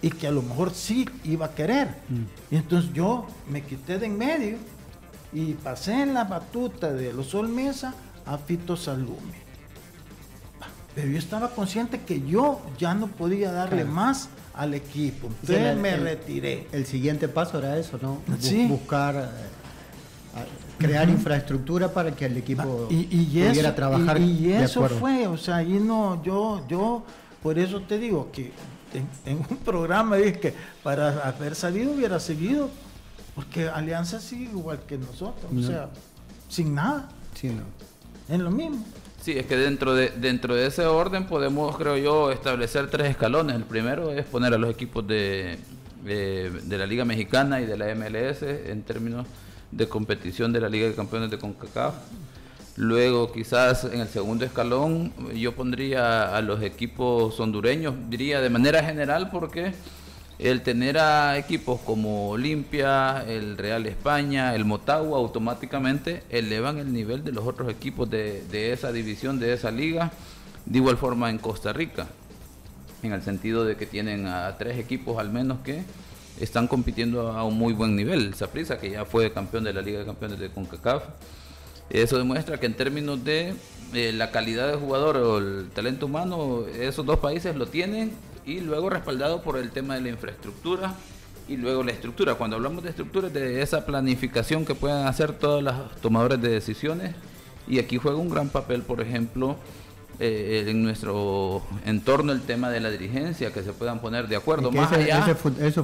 [0.00, 1.88] y que a lo mejor sí iba a querer.
[2.08, 2.54] Mm.
[2.54, 4.56] Y entonces yo me quité de en medio
[5.32, 9.48] y pasé en la batuta de los Sol Mesa a Fito Salume.
[10.94, 15.28] Pero yo estaba consciente que yo ya no podía darle más al equipo.
[15.42, 16.66] Entonces me retiré.
[16.72, 18.20] El siguiente paso era eso, ¿no?
[18.68, 19.58] Buscar eh,
[20.78, 24.20] crear infraestructura para que el equipo y, pudiera trabajar.
[24.20, 27.04] Y, eso fue, o sea, ahí no, yo, yo,
[27.42, 28.52] por eso te digo que
[29.24, 32.70] en, un programa dije que para haber salido hubiera seguido,
[33.34, 35.90] porque Alianza sigue igual que nosotros, o sea,
[36.48, 37.08] sin nada.
[37.34, 37.62] Sí, no.
[38.32, 38.84] Es lo mismo.
[39.20, 43.56] Sí, es que dentro de, dentro de ese orden podemos, creo yo, establecer tres escalones.
[43.56, 45.58] El primero es poner a los equipos de,
[46.04, 49.26] de la Liga Mexicana y de la MLS en términos
[49.70, 51.94] de competición de la Liga de Campeones de CONCACAF.
[52.78, 58.84] Luego, quizás en el segundo escalón, yo pondría a los equipos hondureños, diría de manera
[58.84, 59.72] general, porque
[60.38, 67.24] el tener a equipos como Olimpia, el Real España, el Motagua, automáticamente elevan el nivel
[67.24, 70.12] de los otros equipos de, de esa división, de esa liga.
[70.64, 72.06] De igual forma en Costa Rica,
[73.02, 75.82] en el sentido de que tienen a tres equipos al menos que
[76.38, 78.34] están compitiendo a un muy buen nivel.
[78.34, 81.02] Saprissa, que ya fue campeón de la Liga de Campeones de CONCACAF.
[81.90, 83.54] Eso demuestra que en términos de
[83.94, 88.12] eh, la calidad de jugador o el talento humano, esos dos países lo tienen
[88.44, 90.94] y luego respaldado por el tema de la infraestructura
[91.48, 92.34] y luego la estructura.
[92.34, 97.14] Cuando hablamos de estructura, de esa planificación que puedan hacer todos los tomadores de decisiones
[97.66, 99.56] y aquí juega un gran papel, por ejemplo,
[100.20, 104.72] eh, en nuestro entorno el tema de la dirigencia, que se puedan poner de acuerdo.
[104.72, 105.36] Más, allá,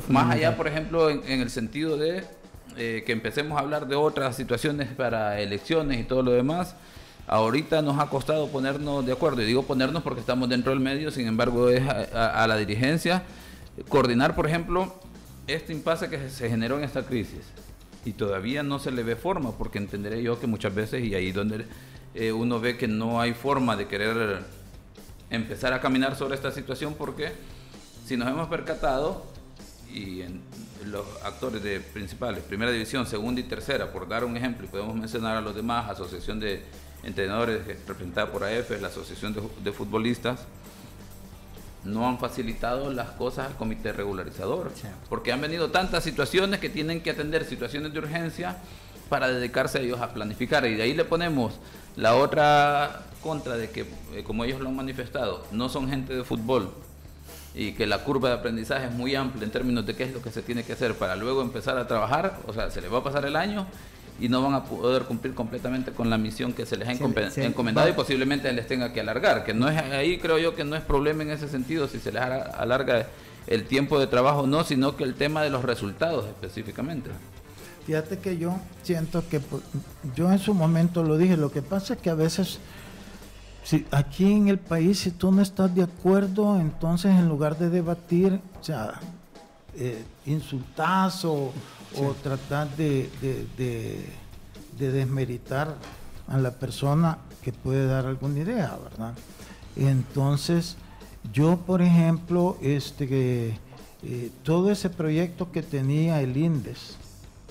[0.08, 2.24] más allá, por ejemplo, en, el sentido de
[2.76, 6.74] eh, que empecemos a hablar de otras situaciones para elecciones y todo lo demás.
[7.26, 11.10] Ahorita nos ha costado ponernos de acuerdo, y digo ponernos porque estamos dentro del medio,
[11.10, 13.22] sin embargo es a, la dirigencia
[13.88, 14.94] coordinar, por ejemplo,
[15.46, 17.40] este impasse que se generó en esta crisis
[18.04, 21.32] y todavía no se le ve forma, porque entenderé yo que muchas veces, y ahí
[21.32, 21.64] donde
[22.14, 24.42] eh, uno ve que no hay forma de querer
[25.30, 27.32] empezar a caminar sobre esta situación porque
[28.06, 29.24] si nos hemos percatado
[29.92, 30.40] y en
[30.86, 34.94] los actores de principales, primera división, segunda y tercera, por dar un ejemplo, y podemos
[34.94, 36.62] mencionar a los demás, Asociación de
[37.02, 40.40] Entrenadores representada por AF, la Asociación de, Futbolistas,
[41.84, 44.72] no han facilitado las cosas al comité regularizador,
[45.10, 48.56] porque han venido tantas situaciones que tienen que atender situaciones de urgencia
[49.10, 50.64] para dedicarse a ellos a planificar.
[50.66, 51.54] Y de ahí le ponemos
[51.96, 53.82] la otra contra de que,
[54.14, 56.72] eh, como ellos lo han manifestado, no son gente de fútbol
[57.54, 60.20] y que la curva de aprendizaje es muy amplia en términos de qué es lo
[60.20, 62.98] que se tiene que hacer para luego empezar a trabajar, o sea, se les va
[62.98, 63.66] a pasar el año
[64.20, 67.88] y no van a poder cumplir completamente con la misión que se les ha encomendado
[67.88, 70.82] y posiblemente les tenga que alargar, que no es ahí creo yo que no es
[70.82, 73.06] problema en ese sentido si se les alarga
[73.46, 77.10] el tiempo de trabajo no, sino que el tema de los resultados específicamente.
[77.86, 79.62] Fíjate que yo siento que pues,
[80.16, 82.58] yo en su momento lo dije, lo que pasa es que a veces
[83.64, 87.70] si aquí en el país si tú no estás de acuerdo, entonces en lugar de
[87.70, 89.00] debatir, o sea,
[89.74, 91.52] eh, insultas o,
[92.22, 93.08] tratar de,
[93.56, 95.76] de, desmeritar
[96.26, 99.14] a la persona que puede dar alguna idea, ¿verdad?
[99.76, 100.76] Entonces,
[101.32, 103.56] yo, por ejemplo, este,
[104.02, 106.96] eh, todo ese proyecto que tenía el INDES,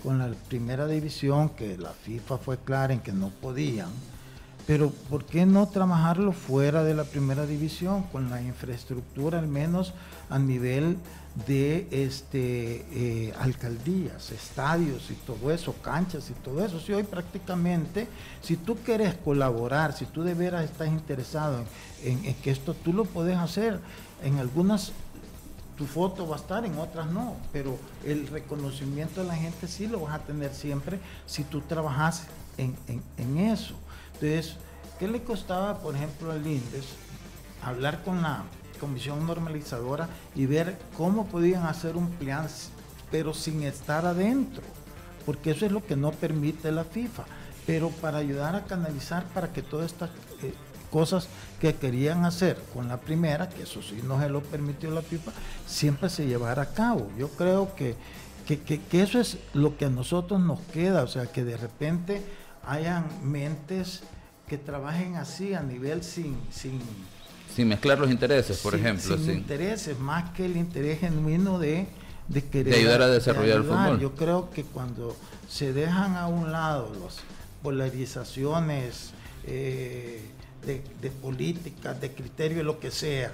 [0.04, 3.90] con la primera división, que la FIFA fue clara en que no podían,
[4.66, 9.94] pero ¿por qué no trabajarlo fuera de la primera división, con la infraestructura al menos
[10.30, 10.98] a nivel
[11.48, 16.80] de este, eh, alcaldías, estadios y todo eso, canchas y todo eso?
[16.80, 18.08] Si hoy prácticamente,
[18.42, 21.66] si tú quieres colaborar, si tú de veras estás interesado
[22.04, 23.82] en, en que esto tú lo puedes hacer,
[24.24, 24.94] en algunas
[25.78, 29.88] tu foto va a estar, en otras no, pero el reconocimiento de la gente sí
[29.88, 32.76] lo vas a tener siempre si tú trabajas en,
[33.18, 33.76] en eso.
[34.24, 34.56] Entonces,
[35.00, 36.86] ¿qué le costaba, por ejemplo, al INDES
[37.62, 38.44] hablar con la
[38.80, 42.48] comisión normalizadora y ver cómo podían hacer un plan,
[43.12, 44.64] pero sin estar adentro?
[45.26, 47.26] Porque eso es lo que no permite la FIFA.
[47.68, 50.10] Pero para ayudar a canalizar para que todas estas
[50.42, 50.54] eh,
[50.90, 51.28] cosas
[51.60, 55.34] que querían hacer con la primera, que eso sí no se lo permitió la FIFA,
[55.68, 57.12] siempre se llevara a cabo.
[57.18, 57.98] Yo creo que,
[58.48, 62.24] que eso es lo que a nosotros nos queda, o sea, que de repente
[62.66, 64.04] hayan mentes
[64.54, 66.38] que trabajen así a nivel sin...
[66.52, 66.80] sin
[67.56, 69.18] sin mezclar los intereses, por ejemplo.
[69.18, 71.88] Sin, intereses, más que el interés genuino de,
[72.28, 72.74] de querer...
[72.74, 74.00] De ayudar a desarrollar el fútbol.
[74.00, 75.16] Yo creo que cuando
[75.48, 77.18] se dejan a un lado las
[77.62, 79.12] polarizaciones
[79.46, 80.22] eh,
[80.66, 83.34] de, de políticas, de criterio, lo que sea,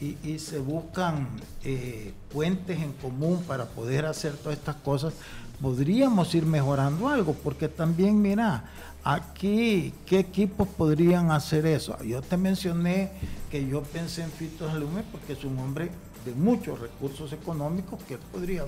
[0.00, 1.28] y, se buscan
[1.64, 5.14] eh, puentes en común para poder hacer todas estas cosas,
[5.60, 8.64] podríamos ir mejorando algo, porque también, mira,
[9.06, 12.02] aquí, ¿qué equipos podrían hacer eso?
[12.02, 13.10] Yo te mencioné
[13.50, 15.90] que yo pensé en Fito Alume porque es un hombre
[16.24, 18.64] de muchos recursos económicos que podría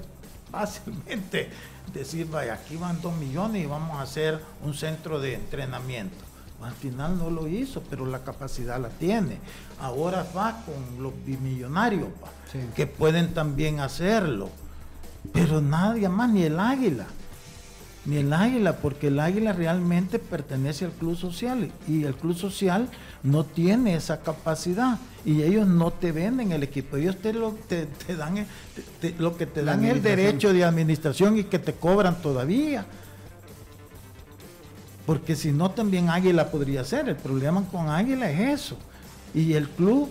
[0.53, 1.51] fácilmente
[1.93, 6.17] decir, vaya, aquí van dos millones y vamos a hacer un centro de entrenamiento.
[6.63, 9.39] Al final no lo hizo, pero la capacidad la tiene.
[9.81, 12.09] Ahora va con los bimillonarios,
[12.75, 14.51] que pueden también hacerlo
[15.33, 17.07] pero nadie más, ni el águila.
[18.09, 22.89] Ni el águila, porque el águila realmente pertenece al club social y el club social
[23.23, 27.87] no tiene esa capacidad y ellos no te venden el equipo, ellos te lo, te,
[28.17, 28.47] dan
[29.19, 32.87] lo que te dan es el derecho de administración y que te cobran todavía.
[35.05, 38.79] Porque si no también Águila podría ser, el problema con Águila es eso.
[39.35, 40.11] Y el club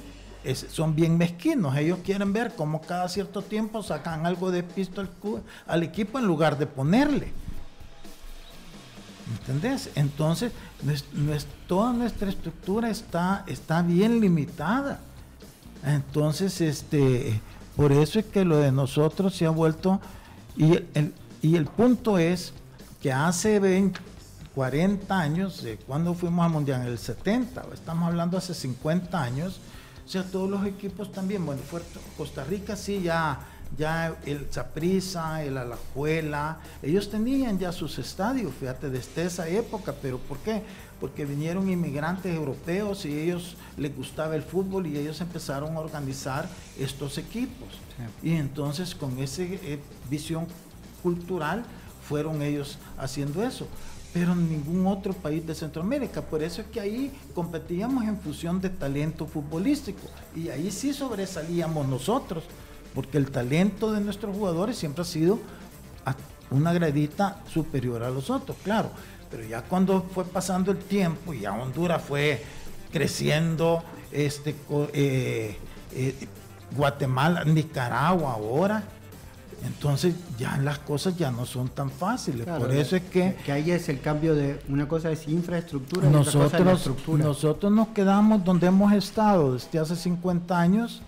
[0.70, 1.76] son bien mezquinos.
[1.76, 5.04] Ellos quieren ver cómo cada cierto tiempo sacan algo de pisto
[5.66, 7.32] al, equipo en lugar de ponerle.
[9.32, 9.90] ¿Entendés?
[9.96, 10.52] Entonces,
[11.68, 15.02] toda nuestra estructura está, está bien limitada.
[15.84, 17.42] Entonces, este,
[17.76, 20.00] por eso es que lo de nosotros se ha vuelto.
[20.56, 22.54] Y el, y el punto es
[23.02, 24.00] que hace 20,
[24.58, 29.60] 40 años, cuando fuimos al Mundial, en el 70, estamos hablando hace 50 años,
[30.04, 31.62] o sea, todos los equipos también, bueno,
[32.18, 33.40] Costa Rica sí ya,
[33.78, 40.20] ya el Zaprisa, el Alajuela, ellos tenían ya sus estadios, fíjate, desde esa época, pero
[40.20, 40.62] ¿por qué?
[41.00, 46.48] Porque vinieron inmigrantes europeos y ellos les gustaba el fútbol y ellos empezaron a organizar
[46.78, 47.68] estos equipos.
[48.24, 50.48] Y entonces con esa eh, visión
[51.04, 51.64] cultural
[52.08, 53.68] fueron ellos haciendo eso
[54.14, 56.22] pero en ningún otro país de Centroamérica.
[56.22, 61.88] Por eso es que ahí competíamos en función de talento futbolístico y ahí sí sobresalíamos
[61.88, 62.44] nosotros,
[62.94, 65.40] porque el talento de nuestros jugadores siempre ha sido
[66.50, 68.90] una gradita superior a los otros, claro.
[69.30, 72.42] Pero ya cuando fue pasando el tiempo y ya Honduras fue
[72.92, 74.56] creciendo, este,
[74.94, 75.58] eh,
[75.94, 76.28] eh,
[76.76, 78.84] Guatemala, Nicaragua ahora,
[79.66, 82.46] entonces ya las cosas ya no son tan fáciles.
[82.46, 83.36] Por eso es que...
[83.46, 84.60] Que ahí es el cambio de...
[84.70, 87.24] Una cosa es infraestructura nosotros, otra cosa es estructura.
[87.24, 91.02] Nosotros nos quedamos donde hemos estado desde hace 50 años,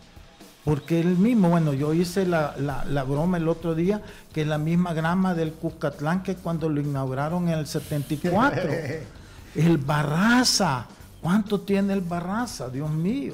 [0.65, 4.01] porque el mismo, bueno, yo hice la, la, broma el otro día,
[4.33, 8.69] que es la misma grama del Cuscatlán que cuando lo inauguraron en el 74.
[9.55, 10.85] el Barraza.
[11.21, 12.69] ¿Cuánto tiene el Barraza?
[12.69, 13.33] Dios mío.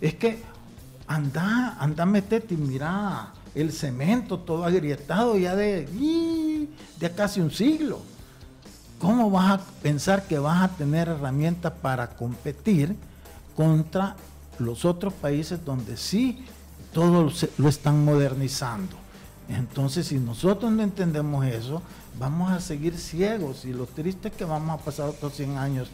[0.00, 0.42] Es que
[1.06, 6.68] anda, anda, metete y mira el cemento todo agrietado ya de,
[7.00, 8.00] de casi un siglo.
[8.98, 12.94] ¿Cómo vas a pensar que vas a tener herramientas para competir
[13.56, 14.16] contra
[14.58, 16.44] los otros países donde sí
[16.98, 18.96] todo lo están modernizando?
[19.48, 21.80] Entonces, si nosotros no entendemos eso,
[22.18, 25.88] vamos a seguir ciegos y lo triste es que vamos a pasar otros 100 años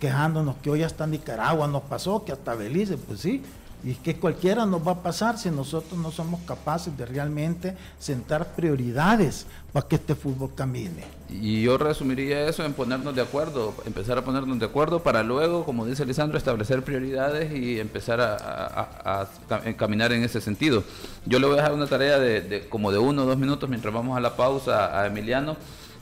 [0.00, 3.42] quejándonos que hoy hasta Nicaragua nos pasó, que hasta Belice, pues sí,
[3.84, 8.54] y que cualquiera nos va a pasar si nosotros no somos capaces de realmente sentar
[8.54, 11.04] prioridades para que este fútbol camine.
[11.28, 15.64] Y yo resumiría eso en ponernos de acuerdo, empezar a ponernos de acuerdo para luego,
[15.64, 19.28] como dice Lisandro, establecer prioridades y empezar a,
[19.76, 20.82] caminar en ese sentido.
[21.26, 23.92] Yo le voy a dejar una tarea de, como de uno o dos minutos mientras
[23.92, 25.56] vamos a la pausa a Emiliano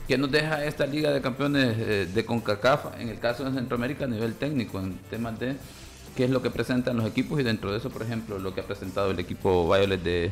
[0.07, 4.05] ¿Qué nos deja esta Liga de Campeones eh, de CONCACAF en el caso de Centroamérica
[4.05, 5.55] a nivel técnico, en temas de
[6.15, 8.61] qué es lo que presentan los equipos y dentro de eso, por ejemplo, lo que
[8.61, 10.31] ha presentado el equipo Violet de,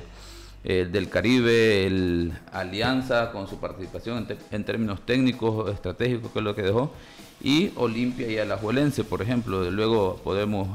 [0.63, 6.55] eh, del Caribe, el Alianza con su participación en, términos técnicos, estratégicos, que es lo
[6.55, 6.93] que dejó,
[7.41, 9.69] y Olimpia y Alajuelense, por ejemplo.
[9.69, 10.69] Luego podemos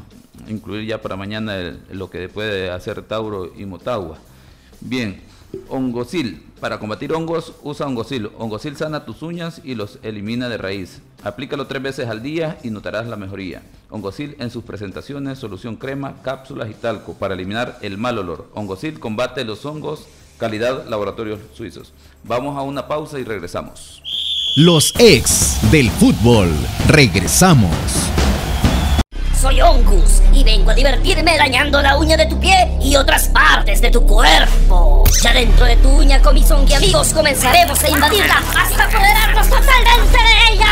[0.47, 4.19] incluir ya para mañana lo que puede hacer Tauro y Motagua.
[4.81, 5.21] Bien,
[5.69, 6.45] Ongosil.
[6.61, 8.31] Para combatir hongos, usa Ongosil.
[8.39, 11.01] Ongosil sana tus uñas y los elimina de raíz.
[11.23, 13.63] Aplícalo tres veces al día y notarás la mejoría.
[13.91, 18.51] Ongosil en sus presentaciones, solución crema, cápsulas y talco para eliminar el mal olor.
[18.55, 20.07] Ongosil combate los hongos,
[20.39, 21.93] calidad laboratorios suizos.
[22.25, 24.03] Vamos a una pausa y regresamos.
[24.57, 26.49] Los ex del fútbol.
[26.89, 28.18] Regresamos.
[29.41, 33.81] Soy Ongus y vengo a divertirme dañando la uña de tu pie y otras partes
[33.81, 35.05] de tu cuerpo.
[35.23, 40.55] Ya dentro de tu uña con mis amigos comenzaremos a invadirla hasta apoderarnos totalmente de
[40.55, 40.67] ella.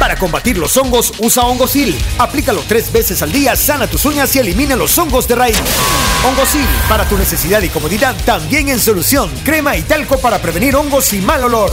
[0.00, 1.96] Para combatir los hongos, usa Hongosil.
[2.18, 5.62] Aplícalo tres veces al día, sana tus uñas y elimina los hongos de raíz.
[6.26, 9.30] Hongosil, para tu necesidad y comodidad, también en solución.
[9.44, 11.72] Crema y talco para prevenir hongos y mal olor.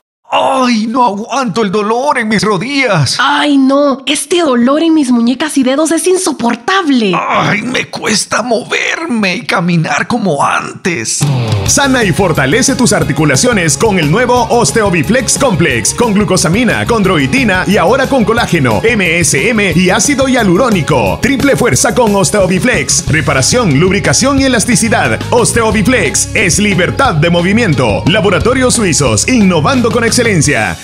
[0.33, 3.17] ¡Ay, no aguanto el dolor en mis rodillas!
[3.19, 4.01] ¡Ay, no!
[4.05, 7.11] Este dolor en mis muñecas y dedos es insoportable.
[7.13, 11.19] ¡Ay, me cuesta moverme y caminar como antes!
[11.65, 18.07] Sana y fortalece tus articulaciones con el nuevo Osteobiflex Complex, con glucosamina, condroitina y ahora
[18.07, 21.19] con colágeno, MSM y ácido hialurónico.
[21.21, 23.07] Triple fuerza con Osteobiflex.
[23.07, 25.19] Reparación, lubricación y elasticidad.
[25.29, 28.03] Osteobiflex es libertad de movimiento.
[28.07, 30.20] Laboratorios Suizos, innovando con excelencia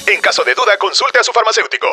[0.07, 1.87] en caso de duda, consulte a su farmacéutico.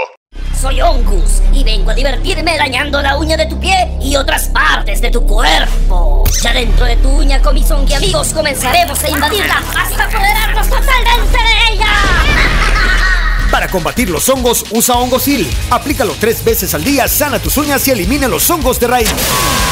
[0.58, 5.02] Soy Ongus y vengo a divertirme dañando la uña de tu pie y otras partes
[5.02, 6.24] de tu cuerpo.
[6.42, 11.74] Ya dentro de tu uña con mis amigos comenzaremos a invadirla hasta apoderarnos totalmente de
[11.74, 12.53] ella.
[13.54, 15.48] Para combatir los hongos, usa Hongosil.
[15.70, 19.08] Aplícalo tres veces al día, sana tus uñas y elimina los hongos de raíz.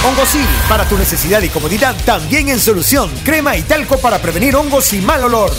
[0.07, 3.11] Hongosil, para tu necesidad y comodidad, también en solución.
[3.25, 5.51] Crema y talco para prevenir hongos y mal olor.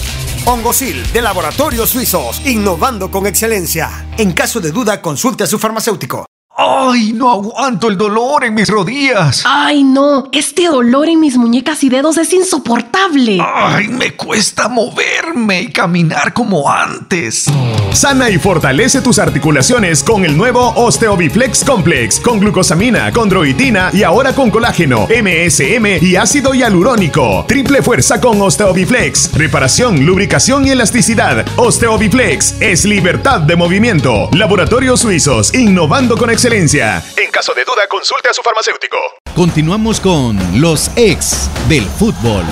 [0.46, 4.08] Hongosil, de Laboratorios Suizos, innovando con excelencia.
[4.18, 6.26] En caso de duda, consulte a su farmacéutico.
[6.66, 9.44] ¡Ay, no aguanto el dolor en mis rodillas!
[9.46, 10.30] ¡Ay, no!
[10.32, 13.40] Este dolor en mis muñecas y dedos es insoportable.
[13.42, 17.48] ¡Ay, me cuesta moverme y caminar como antes!
[17.92, 24.34] Sana y fortalece tus articulaciones con el nuevo Osteobiflex Complex, con glucosamina, condroitina y ahora
[24.34, 27.44] con colágeno, MSM y ácido hialurónico.
[27.48, 29.34] Triple fuerza con Osteobiflex.
[29.34, 31.46] Reparación, lubricación y elasticidad.
[31.58, 34.30] Osteobiflex es libertad de movimiento.
[34.32, 37.04] Laboratorios Suizos, innovando con excelencia excelencia.
[37.18, 38.98] En caso de duda, consulte a su farmacéutico.
[39.36, 42.44] Continuamos con los ex del fútbol.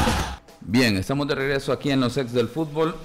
[0.61, 2.95] Bien, estamos de regreso aquí en los ex del fútbol.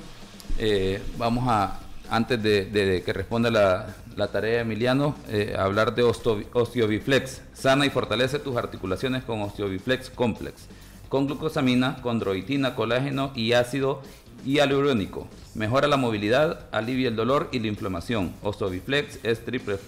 [0.59, 7.43] Eh, vamos a, antes de, que responda la, tarea Emiliano, eh, hablar de Osteobiflex.
[7.53, 10.63] Sana y fortalece tus articulaciones con Osteobiflex Complex.
[11.11, 14.03] Con glucosamina, condroitina, colágeno y ácido
[14.47, 15.27] hialurónico.
[15.55, 18.33] Mejora la movilidad, alivia el dolor y la inflamación.
[18.43, 19.79] Osteobiflex es triple,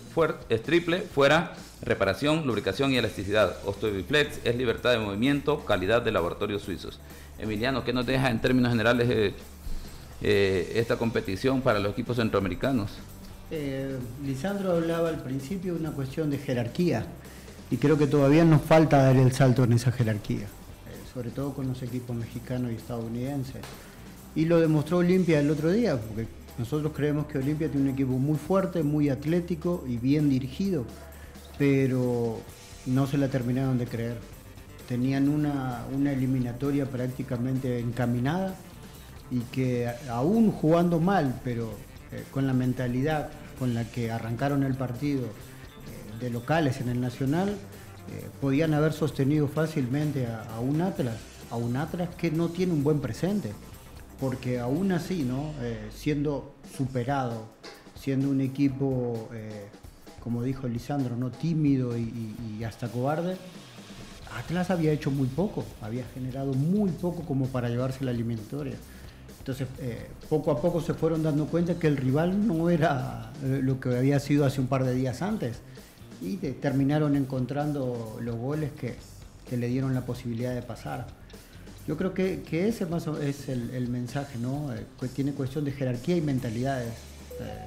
[0.49, 3.57] es triple fuera, reparación, lubricación y elasticidad.
[3.65, 6.99] Osteobiflex es libertad de movimiento, calidad de laboratorios suizos.
[7.39, 9.35] Emiliano, ¿qué nos deja en términos generales eh,
[10.23, 12.91] eh, esta competición para los equipos centroamericanos?
[13.51, 13.97] Eh,
[14.27, 17.07] Lisandro hablaba al principio de una cuestión de jerarquía
[17.71, 20.47] y creo que todavía nos falta dar el salto en esa jerarquía,
[21.15, 23.63] sobre todo con los equipos mexicanos y estadounidenses.
[24.39, 26.29] Y lo demostró Olimpia el otro día, porque
[26.59, 30.85] nosotros creemos que Olimpia tiene un equipo muy fuerte, muy atlético y bien dirigido,
[31.59, 32.39] pero
[32.87, 34.17] no se la terminaron de creer.
[34.87, 35.83] Tenían una,
[36.13, 38.55] eliminatoria prácticamente encaminada
[39.33, 41.73] y que aún jugando mal, pero
[42.13, 47.01] eh, con la mentalidad con la que arrancaron el partido eh, de locales en el
[47.01, 51.17] Nacional, eh, podían haber sostenido fácilmente a, un Atlas,
[51.51, 53.51] a un Atlas que no tiene un buen presente
[54.21, 55.53] porque aún así, ¿no?
[55.61, 57.47] Eh, siendo superado,
[57.95, 59.69] siendo un equipo, eh,
[60.21, 61.31] como dijo Lisandro, ¿no?
[61.31, 63.37] tímido y, hasta cobarde,
[64.37, 68.75] Atlas había hecho muy poco, había generado muy poco como para llevarse la eliminatoria.
[69.39, 73.81] Entonces, eh, poco a poco se fueron dando cuenta que el rival no era lo
[73.81, 75.61] que había sido hace un par de días antes
[76.21, 78.97] y terminaron encontrando los goles que,
[79.49, 81.07] que le dieron la posibilidad de pasar.
[81.89, 84.75] Yo creo que, ese más es el, mensaje, ¿no?
[84.75, 84.85] Eh,
[85.15, 86.93] tiene cuestión de jerarquía y mentalidades.
[87.41, 87.65] Eh,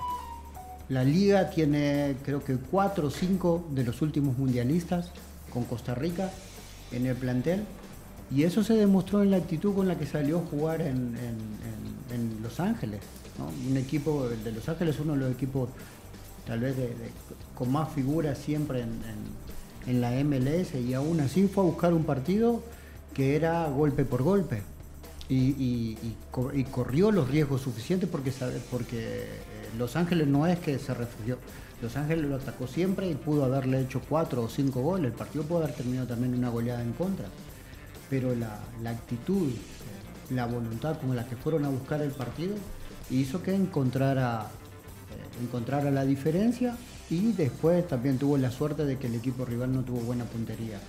[0.90, 5.10] la liga tiene creo que cuatro o cinco de los últimos mundialistas
[5.52, 6.30] con Costa Rica
[6.92, 7.64] en el plantel.
[8.30, 11.16] Y eso se demostró en la actitud con la que salió a jugar en,
[12.44, 13.00] Los Ángeles.
[13.68, 15.70] Un equipo de Los Ángeles, uno de los equipos
[16.46, 16.76] tal vez
[17.56, 18.82] con más figuras siempre
[19.88, 22.62] en, la MLS y aún así fue a buscar un partido
[23.22, 24.64] que era golpe por golpe
[25.30, 25.96] y,
[26.72, 28.34] corrió los riesgos suficientes porque,
[28.72, 29.28] porque eh,
[29.78, 31.38] Los Ángeles no es que se refugió.
[31.84, 35.12] Los Ángeles lo atacó siempre y pudo haberle hecho cuatro o cinco goles.
[35.12, 37.28] El partido pudo haber terminado también una goleada en contra.
[38.10, 42.56] Pero la, actitud, eh, la voluntad con la que fueron a buscar el partido
[43.12, 44.48] hizo que encontrara,
[45.12, 46.76] eh, encontrara la diferencia
[47.12, 50.80] y después también tuvo la suerte de que el equipo rival no tuvo buena puntería.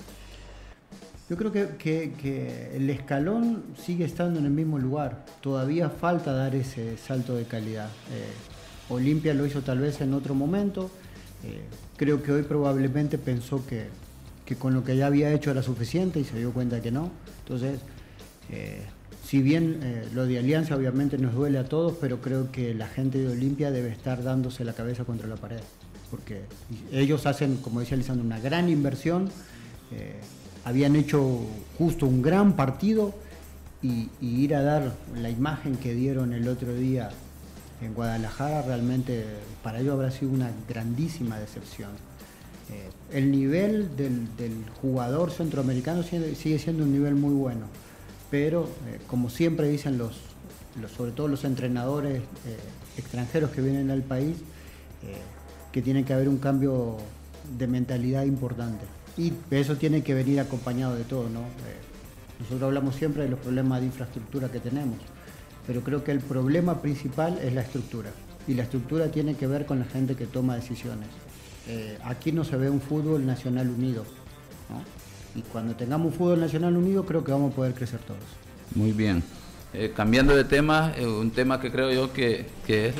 [1.31, 5.25] Yo creo que, el escalón sigue estando en el mismo lugar.
[5.41, 7.89] Todavía falta dar ese salto de calidad.
[8.11, 10.91] Eh, Olimpia lo hizo tal vez en otro momento.
[11.45, 11.63] Eh,
[11.97, 13.89] creo que hoy probablemente pensó que,
[14.59, 17.11] con lo que ya había hecho era suficiente y se dio cuenta que no.
[17.45, 17.81] Entonces,
[18.51, 18.83] eh,
[19.25, 19.81] si bien
[20.13, 23.71] lo de Alianza obviamente nos duele a todos, pero creo que la gente de Olimpia
[23.71, 25.61] debe estar dándose la cabeza contra la pared.
[26.11, 26.43] Porque
[26.91, 29.31] ellos hacen, como decía Lisandro, una gran inversión
[30.65, 31.41] habían hecho
[31.79, 33.15] justo un gran partido
[33.83, 37.11] y, ir a dar la imagen que dieron el otro día
[37.81, 39.25] en Guadalajara realmente
[39.63, 41.91] para ellos habrá sido una grandísima decepción.
[42.71, 47.67] Eh, el nivel del, jugador centroamericano sigue, siendo un nivel muy bueno,
[48.31, 50.21] pero eh, como siempre dicen los,
[50.97, 52.57] sobre todo los entrenadores eh,
[52.97, 54.37] extranjeros que vienen al país,
[55.73, 56.99] que tiene que haber un cambio
[57.59, 58.85] de mentalidad importante.
[59.17, 61.41] Y eso tiene que venir acompañado de todo, ¿no?
[61.41, 61.81] Eh,
[62.41, 64.99] nosotros hablamos siempre de los problemas de infraestructura que tenemos,
[65.67, 68.11] pero creo que el problema principal es la estructura.
[68.49, 71.09] Y la estructura tiene que ver con la gente que toma decisiones.
[71.69, 74.05] Eh, aquí no se ve un fútbol nacional unido,
[75.35, 78.21] Y cuando tengamos un fútbol nacional unido, creo que vamos a poder crecer todos.
[78.75, 79.23] Muy bien.
[79.73, 82.95] Eh, cambiando de tema, un tema que creo yo que, que es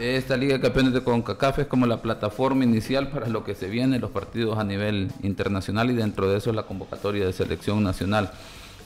[0.00, 3.68] esta Liga de Campeones de CONCACAF es como la plataforma inicial para lo que se
[3.68, 8.30] viene los partidos a nivel internacional y dentro de eso la convocatoria de selección nacional.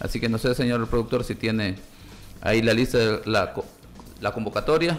[0.00, 1.76] Así que no sé, señor el productor, si tiene
[2.40, 3.54] ahí la lista de la,
[4.32, 4.98] convocatoria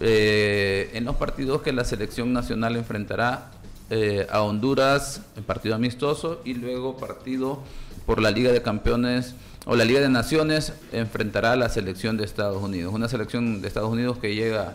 [0.00, 3.50] eh, en los partidos que la selección nacional enfrentará
[3.90, 7.62] eh, a Honduras en partido amistoso y luego partido
[8.06, 9.34] por la Liga de Campeones
[9.66, 12.94] o la Liga de Naciones enfrentará a la selección de Estados Unidos.
[12.94, 14.74] Una selección de Estados Unidos que llega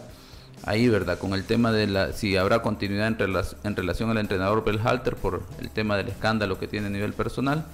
[0.63, 1.17] ahí, ¿verdad?
[1.19, 5.69] Con el tema de la, si habrá continuidad en, relación al entrenador Halter por el
[5.69, 7.65] tema del escándalo que tiene a nivel personal.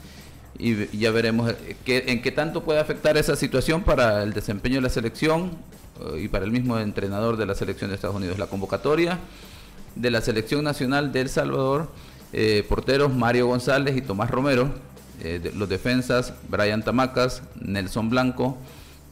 [0.57, 4.81] Y ya veremos eh, en qué tanto puede afectar esa situación para el desempeño de
[4.81, 5.51] la selección
[6.01, 8.39] eh, y para el mismo entrenador de la selección de Estados Unidos.
[8.39, 9.19] La convocatoria
[9.95, 11.89] de la selección nacional de El Salvador,
[12.33, 14.69] eh, porteros Mario González y Tomás Romero,
[15.53, 18.57] los defensas Brian Tamacas, Nelson Blanco,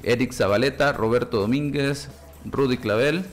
[0.03, 2.07] Eric Zabaleta, Roberto Domínguez,
[2.45, 3.25] Rudy Clavel,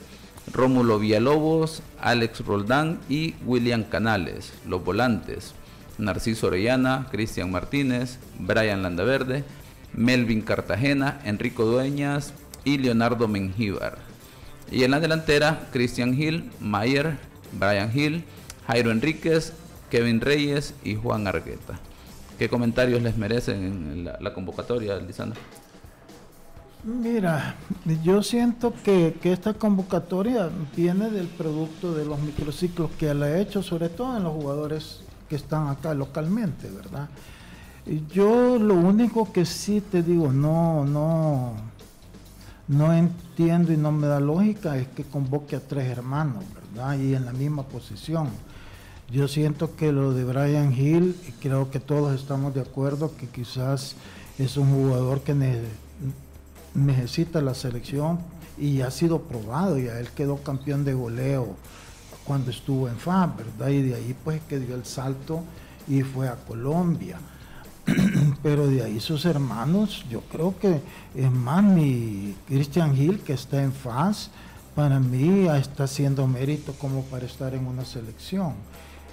[0.52, 4.52] Rómulo Villalobos, Alex Roldán y William Canales.
[4.66, 5.54] Los volantes,
[5.98, 9.44] Narciso Orellana, Cristian Martínez, Brian Landaverde,
[9.92, 12.34] Melvin Cartagena, Enrico Dueñas
[12.64, 13.98] y Leonardo Mengíbar.
[14.70, 17.16] Y en la delantera, Cristian Gil, Mayer,
[17.52, 18.24] Brian Hill,
[18.66, 19.52] Jairo Enríquez,
[19.90, 21.78] Kevin Reyes y Juan Argueta.
[22.38, 25.40] ¿Qué comentarios les merecen la, la convocatoria, Lisandro?
[26.84, 27.54] Mira,
[28.02, 33.62] yo siento que, esta convocatoria viene del producto de los microciclos que él ha hecho,
[33.62, 37.08] sobre todo en los jugadores que están acá localmente, ¿verdad?
[38.12, 41.54] Yo lo único que sí te digo, no, no,
[42.68, 46.98] no entiendo y no me da lógica es que convoque a tres hermanos, ¿verdad?
[46.98, 48.28] Y en la misma posición.
[49.10, 53.26] Yo siento que lo de Brian Hill, y creo que todos estamos de acuerdo que
[53.26, 53.96] quizás
[54.38, 55.83] es un jugador que necesita
[56.74, 58.18] la selección
[58.58, 61.56] y ha sido probado, ya él quedó campeón de goleo
[62.24, 63.68] cuando estuvo en FAB, ¿verdad?
[63.68, 65.42] Y de ahí pues que dio el salto
[65.86, 67.18] y fue a Colombia.
[68.42, 70.80] Pero de ahí sus hermanos, yo creo que
[71.14, 74.30] es más mi Christian Hill que está en FAS,
[74.74, 78.54] para mí está haciendo mérito como para estar en una selección.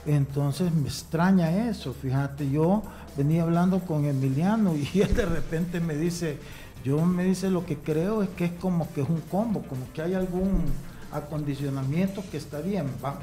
[0.05, 2.81] Entonces me extraña eso, fíjate, yo
[3.17, 6.37] venía hablando con Emiliano y él de repente me dice,
[6.83, 9.91] yo me dice lo que creo es que es como que es un combo, como
[9.93, 10.63] que hay algún
[11.11, 13.19] acondicionamiento que está bien, va,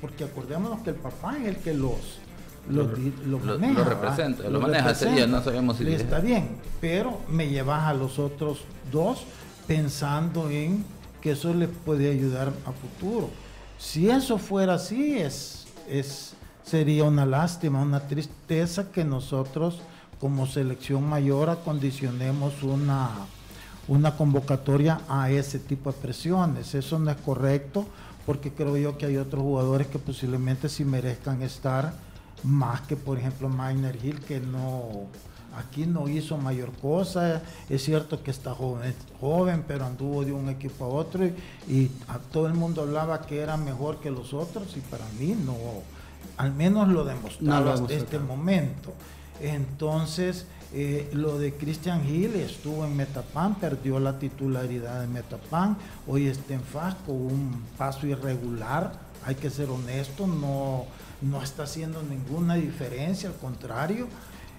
[0.00, 2.20] porque acordémonos que el papá es el que los
[2.68, 2.84] lo,
[3.38, 4.92] maneja, lo representa, lo, maneja,
[5.26, 8.60] no sabemos si está bien, pero me llevas a los otros
[8.92, 9.24] dos
[9.66, 10.84] pensando en
[11.20, 13.30] que eso les puede ayudar a futuro.
[13.78, 19.80] Si eso fuera así, es, es sería una lástima, una tristeza que nosotros
[20.22, 23.10] como selección mayor acondicionemos una,
[23.88, 26.76] una convocatoria a ese tipo de presiones.
[26.76, 27.88] Eso no es correcto
[28.24, 31.92] porque creo yo que hay otros jugadores que posiblemente sí merezcan estar
[32.44, 35.08] más que por ejemplo Miner Hill que no
[35.56, 37.42] aquí no hizo mayor cosa.
[37.68, 41.26] Es cierto que está joven, joven pero anduvo de un equipo a otro
[41.68, 45.36] y, a todo el mundo hablaba que era mejor que los otros y para mí
[45.44, 45.56] no
[46.36, 48.94] al menos lo demostraba hasta este momento
[49.40, 55.76] entonces, eh, lo de Christian Hill estuvo en Metapan, perdió la titularidad de Metapan,
[56.06, 58.92] hoy está en FAS con un paso irregular,
[59.24, 60.84] hay que ser honesto, no,
[61.20, 64.08] no está haciendo ninguna diferencia, al contrario.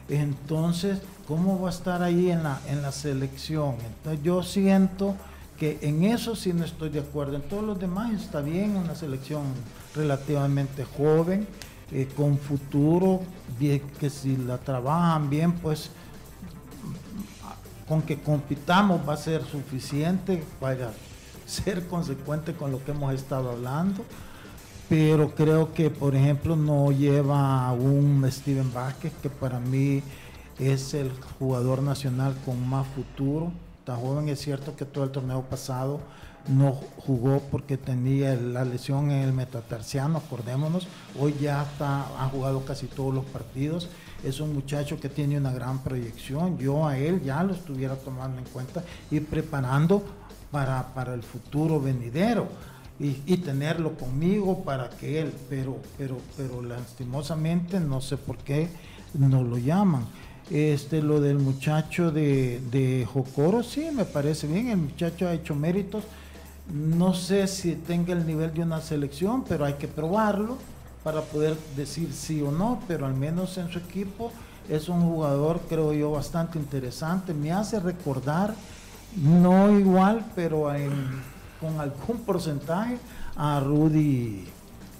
[0.09, 3.75] Entonces, ¿cómo va a estar ahí en la, en la selección?
[3.85, 5.15] Entonces, yo siento
[5.57, 7.37] que en eso sí no estoy de acuerdo.
[7.37, 9.43] En todos los demás está bien, una selección
[9.95, 11.47] relativamente joven
[11.91, 13.21] eh, con futuro,
[13.99, 15.89] que si la trabajan bien, pues
[17.87, 20.91] con que compitamos va a ser suficiente para
[21.45, 24.03] ser consecuente con lo que hemos estado hablando.
[24.89, 30.03] Pero creo que, por ejemplo, no lleva a un Steven Vázquez, que para mí
[30.59, 33.51] es el jugador nacional con más futuro.
[33.79, 35.99] Está joven, es cierto que todo el torneo pasado
[36.47, 36.73] no
[37.05, 40.87] jugó porque tenía la lesión en el metatarsiano, acordémonos,
[41.19, 43.89] hoy ya está, ha jugado casi todos los partidos,
[44.23, 48.39] es un muchacho que tiene una gran proyección, yo a él ya lo estuviera tomando
[48.39, 50.03] en cuenta y preparando
[50.51, 52.47] para, para el futuro venidero.
[52.99, 58.69] Y, tenerlo conmigo para que él, pero, pero, pero lastimosamente no sé por qué
[59.13, 60.05] no lo llaman.
[60.49, 65.53] Este, lo del muchacho de, de Jocoro, sí, me parece bien, el muchacho ha hecho
[65.53, 66.05] méritos,
[66.71, 70.57] no sé si tenga el nivel de una selección, pero hay que probarlo
[71.03, 74.31] para poder decir sí o no, pero al menos en su equipo
[74.69, 77.33] es un jugador, creo yo, bastante interesante.
[77.33, 78.55] Me hace recordar,
[79.17, 80.67] no igual, pero
[81.59, 82.97] con algún porcentaje
[83.35, 84.47] a Rudy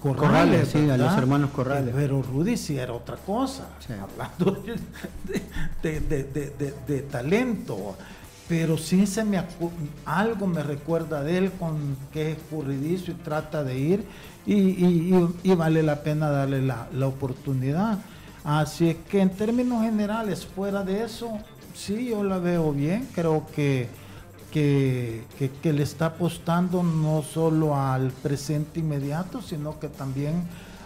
[0.02, 1.94] Corrales, sí, a los hermanos Corrales.
[1.96, 4.62] Pero Rudy sí era otra cosa, hablando
[5.82, 7.96] de talento
[8.48, 9.42] pero sí se me
[10.06, 14.06] algo me recuerda de él con que es escurridizo y trata de ir
[14.46, 15.12] y,
[15.56, 18.00] vale la pena darle la, oportunidad.
[18.44, 21.40] Así es que en términos generales, fuera de eso,
[21.74, 23.88] sí, yo la veo bien, creo que,
[24.52, 25.24] que,
[25.62, 30.44] que le está apostando no solo al presente inmediato, sino que también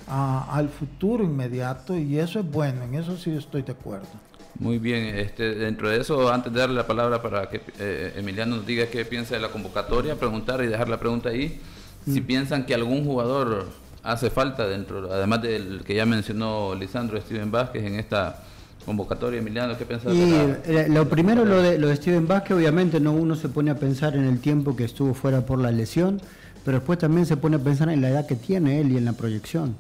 [0.08, 4.27] al futuro inmediato y eso es bueno, en eso sí estoy de acuerdo.
[4.60, 8.56] Muy bien, este, dentro de eso, antes de darle la palabra para que eh, Emiliano
[8.58, 11.60] nos diga qué piensa de la convocatoria, preguntar y dejar la pregunta ahí,
[12.06, 12.26] si mm.
[12.26, 13.68] piensan que algún jugador
[14.04, 18.44] hace falta dentro, además del que ya mencionó Lisandro Steven Vázquez en esta
[18.86, 20.12] convocatoria, Emiliano, ¿qué piensa?
[20.12, 20.22] Y
[20.66, 23.76] eh, lo primero, lo de, lo de Steven Vázquez, obviamente no uno se pone a
[23.76, 26.22] pensar en el tiempo que estuvo fuera por la lesión,
[26.64, 29.06] pero después también se pone a pensar en la edad que tiene él y en
[29.06, 29.76] la proyección.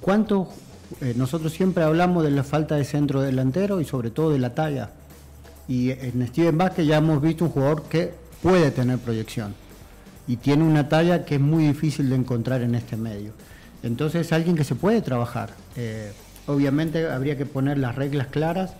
[0.00, 0.48] ¿Cuántos
[1.00, 4.54] eh, nosotros siempre hablamos de la falta de centro delantero y sobre todo de la
[4.54, 4.90] talla.
[5.66, 9.54] Y en Steven Vázquez ya hemos visto un jugador que puede tener proyección
[10.26, 13.32] y tiene una talla que es muy difícil de encontrar en este medio.
[13.82, 15.50] Entonces es alguien que se puede trabajar.
[15.76, 16.12] Eh,
[16.46, 18.74] obviamente habría que poner las reglas claras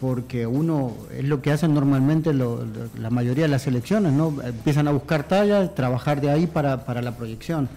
[0.00, 4.34] porque uno es lo que hacen normalmente la mayoría de las selecciones, ¿no?
[4.42, 7.68] Empiezan a buscar tallas, trabajar de ahí para, para la proyección.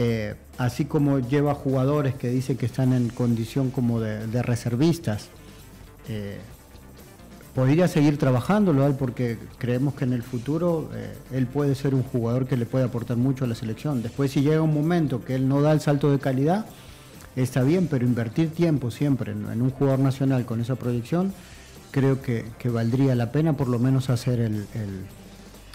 [0.00, 5.26] Eh, así como lleva jugadores que dice que están en condición como de, reservistas.
[6.08, 6.38] Eh,
[7.52, 12.46] podría seguir trabajándolo porque creemos que en el futuro eh, él puede ser un jugador
[12.46, 14.00] que le puede aportar mucho a la selección.
[14.00, 16.66] Después si llega un momento que él no da el salto de calidad,
[17.34, 21.32] está bien, pero invertir tiempo siempre en, un jugador nacional con esa proyección,
[21.90, 24.48] creo que, valdría la pena por lo menos hacer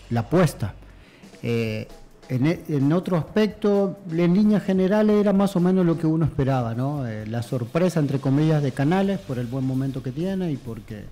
[0.10, 0.76] la apuesta.
[2.30, 7.06] En, otro aspecto, en líneas generales era más o menos lo que uno esperaba, ¿no?
[7.06, 11.06] Eh, la sorpresa, entre comillas, de Canales por el buen momento que tiene y porque,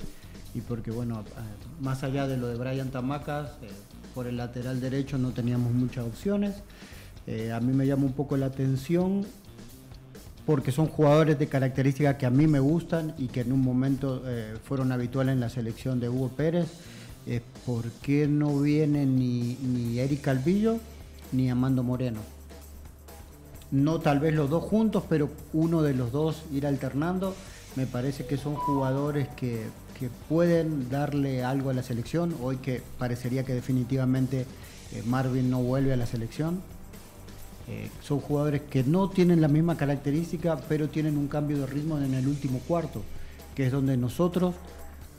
[0.54, 3.68] y porque bueno, eh, más allá de lo de Brian Tamacas, eh,
[4.16, 6.56] por el lateral derecho no teníamos muchas opciones.
[7.54, 9.26] a mí me llama un poco la atención
[10.46, 14.22] porque son jugadores de características que a mí me gustan y que en un momento
[14.66, 16.68] fueron habituales en la selección de Hugo Pérez.
[17.66, 20.80] ¿Por qué no viene ni, ni Eric Calvillo?
[21.32, 22.20] Ni Amando Moreno.
[23.72, 27.34] No tal vez los dos juntos, pero uno de los dos ir alternando.
[27.76, 29.68] Me parece que son jugadores que,
[30.28, 32.36] pueden darle algo a la selección.
[32.42, 34.48] Hoy que parecería que definitivamente
[34.94, 36.60] eh, Marvin no vuelve a la selección.
[37.68, 42.00] Eh, son jugadores que no tienen la misma característica, pero tienen un cambio de ritmo
[42.00, 43.04] en el último cuarto,
[43.54, 44.56] que es donde nosotros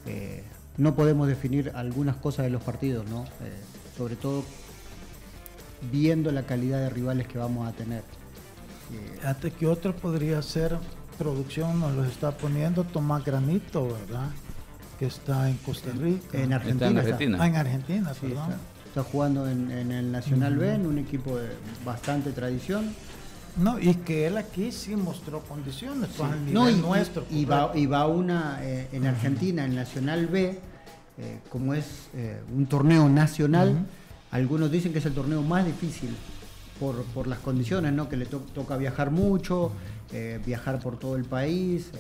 [0.04, 0.42] eh,
[0.78, 3.24] no podemos definir algunas cosas de los partidos, ¿no?
[3.96, 4.42] Sobre todo
[5.90, 8.02] viendo la calidad de rivales que vamos a tener.
[9.24, 10.76] Antes que otro podría ser
[11.18, 14.28] producción, nos lo está poniendo Tomás Granito, ¿verdad?
[14.98, 16.38] Que está en Costa Rica.
[16.38, 16.90] En Argentina.
[16.90, 17.38] en Argentina.
[17.40, 18.50] Ah, en Argentina, perdón.
[18.86, 21.48] Está, jugando en, el Nacional B, en un equipo de
[21.84, 22.94] bastante tradición.
[23.56, 27.24] No, y que él aquí sí mostró condiciones, pues, no, y, nuestro.
[27.30, 30.58] Y, va, y va una eh, en Argentina, el Nacional B,
[31.18, 33.86] eh, como es eh, un torneo nacional,
[34.32, 36.10] algunos dicen que es el torneo más difícil
[36.80, 38.08] por, las condiciones, ¿no?
[38.08, 39.70] Que le toca viajar mucho,
[40.44, 41.90] viajar por todo el país.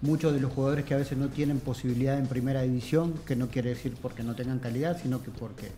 [0.00, 3.48] muchos de los jugadores que a veces no tienen posibilidad en primera división, que no
[3.48, 5.68] quiere decir porque no tengan calidad, sino que porque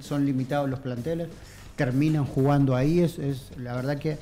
[0.00, 1.28] son limitados los planteles
[1.76, 3.00] terminan jugando ahí.
[3.00, 3.18] Es,
[3.58, 4.18] la verdad que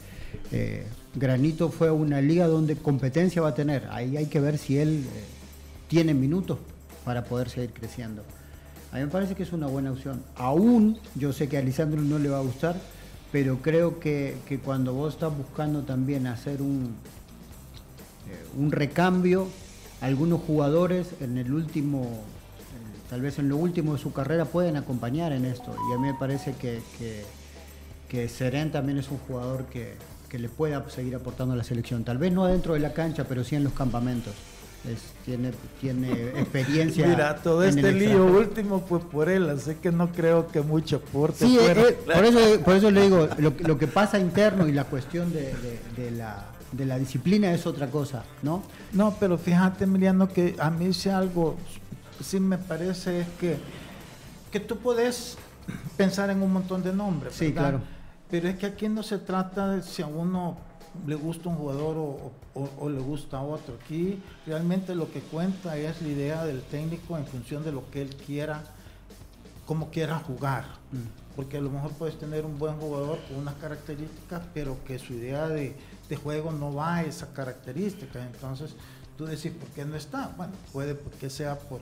[0.51, 3.87] eh, Granito fue una liga donde competencia va a tener.
[3.91, 5.25] Ahí hay que ver si él eh,
[5.89, 6.59] tiene minutos
[7.05, 8.23] para poder seguir creciendo.
[8.93, 10.23] A mí me parece que es una buena opción.
[10.37, 12.77] Aún yo sé que a Lisandro no le va a gustar,
[13.33, 16.95] pero creo que, cuando vos estás buscando también hacer un,
[18.29, 19.49] eh, un recambio,
[20.01, 22.07] algunos jugadores en el último,
[23.09, 25.75] tal vez en lo último de su carrera pueden acompañar en esto.
[25.91, 26.81] Y a mí me parece que
[28.13, 29.97] que Seren también es un jugador que,
[30.39, 32.05] le pueda seguir aportando a la selección.
[32.05, 34.35] Tal vez no dentro de la cancha, pero sí en los campamentos.
[35.25, 37.07] Tiene, tiene experiencia.
[37.07, 41.47] Mira, todo este lío último fue por él, así que no creo que mucho aporte.
[41.47, 45.33] Sí, eh, por, eso, por eso le digo, lo, que pasa interno y la cuestión
[45.33, 45.55] de,
[46.17, 48.63] la, de la disciplina es otra cosa, ¿no?
[48.93, 51.57] No, pero fíjate, Emiliano, que a mí si algo
[52.23, 53.57] sí me parece es que,
[54.51, 55.37] que tú puedes
[55.97, 57.35] pensar en un montón de nombres.
[57.35, 57.81] Sí, claro
[58.33, 60.57] pero es que aquí no se trata de si a uno
[61.07, 61.97] le gusta un jugador
[62.55, 63.75] o, le gusta otro.
[63.83, 68.03] Aquí realmente lo que cuenta es la idea del técnico en función de lo que
[68.03, 68.63] él quiera,
[69.67, 70.65] cómo quiera jugar.
[70.93, 71.35] Mm.
[71.37, 75.15] Porque a lo mejor puedes tener un buen jugador con unas características, pero que su
[75.15, 75.75] idea de,
[76.23, 78.23] juego no va a esa característica.
[78.23, 78.75] Entonces
[79.17, 80.31] tú decís, ¿por qué no está?
[80.37, 81.81] Bueno, puede que sea por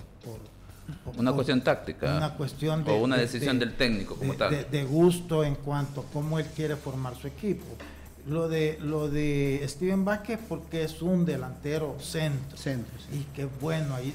[1.17, 2.17] una cuestión táctica.
[2.17, 4.67] Una cuestión de, o una decisión del técnico como tal.
[4.71, 7.67] De, gusto en cuanto a cómo él quiere formar su equipo.
[8.27, 12.57] Lo de lo de Steven Vázquez porque es un delantero centro.
[12.57, 12.93] Centro.
[13.13, 14.15] Y que bueno, ahí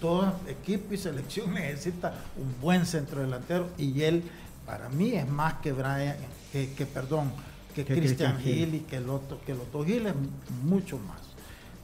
[0.00, 4.22] todo equipo y selección necesita un buen centro delantero y él
[4.66, 6.16] para mí es más que Brian,
[6.52, 7.32] que, perdón,
[7.74, 10.14] que, Cristian Gil y que el otro, que los dos Gil es
[10.62, 11.20] mucho más.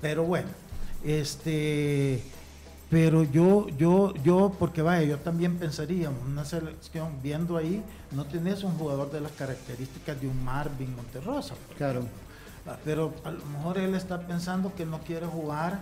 [0.00, 0.48] Pero bueno,
[1.04, 2.22] este
[2.90, 7.82] pero yo, yo, yo, porque vaya, yo también pensaría, una selección viendo ahí,
[8.12, 11.54] no tenés un jugador de las características de un Marvin Monterrosa.
[11.76, 12.02] Claro.
[12.66, 15.80] Ah, pero a lo mejor él está pensando que no quiere jugar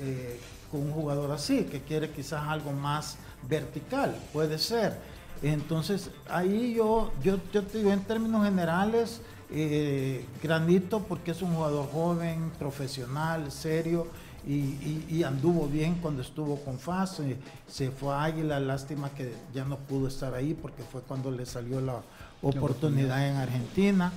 [0.00, 0.40] eh,
[0.70, 3.16] con un jugador así, que quiere quizás algo más
[3.48, 4.96] vertical, puede ser.
[5.42, 11.54] Entonces, ahí yo, yo, yo te digo, en términos generales, eh, Granito, porque es un
[11.54, 14.06] jugador joven, profesional, serio,
[14.46, 17.22] y, anduvo bien cuando estuvo con FAS,
[17.66, 21.46] se fue a Águila, lástima que ya no pudo estar ahí porque fue cuando le
[21.46, 22.02] salió la
[22.42, 24.12] oportunidad en Argentina.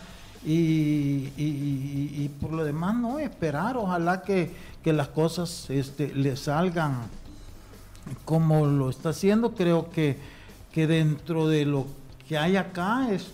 [0.45, 4.51] Y, por lo demás no esperar, ojalá que,
[4.85, 7.09] las cosas este, le salgan
[8.23, 10.17] como lo está haciendo, creo que,
[10.71, 11.85] que dentro de lo
[12.27, 13.31] que hay acá es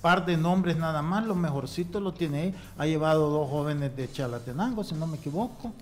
[0.00, 2.54] par de nombres nada más, lo mejorcito lo tiene ahí.
[2.78, 5.72] Ha llevado dos jóvenes de Chalatenango, si no me equivoco.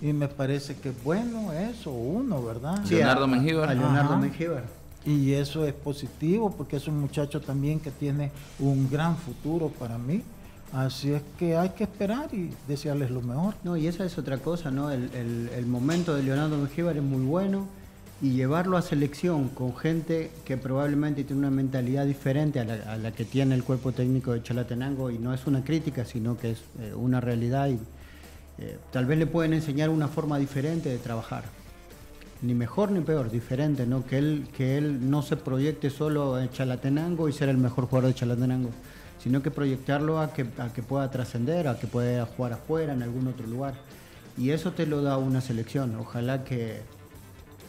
[0.00, 2.84] Y me parece que es bueno eso, uno, ¿verdad?
[2.84, 3.76] Leonardo Mengíbar.
[3.76, 4.18] Leonardo
[5.04, 9.98] Y eso es positivo porque es un muchacho también que tiene un gran futuro para
[9.98, 10.22] mí.
[10.72, 13.54] Así es que hay que esperar y desearles lo mejor.
[13.62, 14.90] No, y esa es otra cosa, ¿no?
[14.90, 17.68] El, el momento de Leonardo Mengíbar es muy bueno
[18.22, 23.24] y llevarlo a selección con gente que probablemente tiene una mentalidad diferente a la, que
[23.24, 26.94] tiene el cuerpo técnico de Chalatenango y no es una crítica, sino que es eh,
[26.94, 27.78] una realidad y
[28.58, 31.42] eh, tal vez le pueden enseñar una forma diferente de trabajar.
[32.42, 34.06] Ni mejor ni peor, diferente, ¿no?
[34.06, 38.10] Que él, que él no se proyecte solo en Chalatenango y ser el mejor jugador
[38.10, 38.70] de Chalatenango,
[39.20, 43.02] sino que proyectarlo a que, a que pueda trascender, a que pueda jugar afuera, en
[43.02, 43.74] algún otro lugar.
[44.38, 45.94] Y eso te lo da una selección.
[45.96, 46.82] Ojalá que,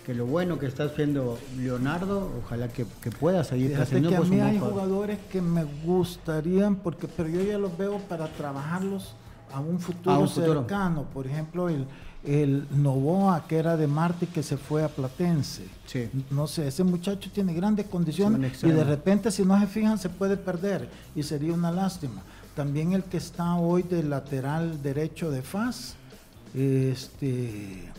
[0.06, 2.86] que lo bueno que está haciendo Leonardo, ojalá que,
[3.20, 4.10] pueda seguir haciendo.
[4.10, 8.28] Que a mí hay jugadores que me gustarían, porque pero yo ya los veo para
[8.28, 9.16] trabajarlos
[9.54, 11.04] a un futuro, cercano.
[11.14, 11.86] Por ejemplo, el,
[12.26, 15.68] el Novoa, que era de Marte, que se fue a Platense.
[16.30, 20.10] No sé, ese muchacho tiene grandes condiciones y de repente, si no se fijan, se
[20.10, 22.22] puede perder y sería una lástima.
[22.56, 25.96] También el que está hoy de lateral derecho de FAS,
[26.54, 27.92] este,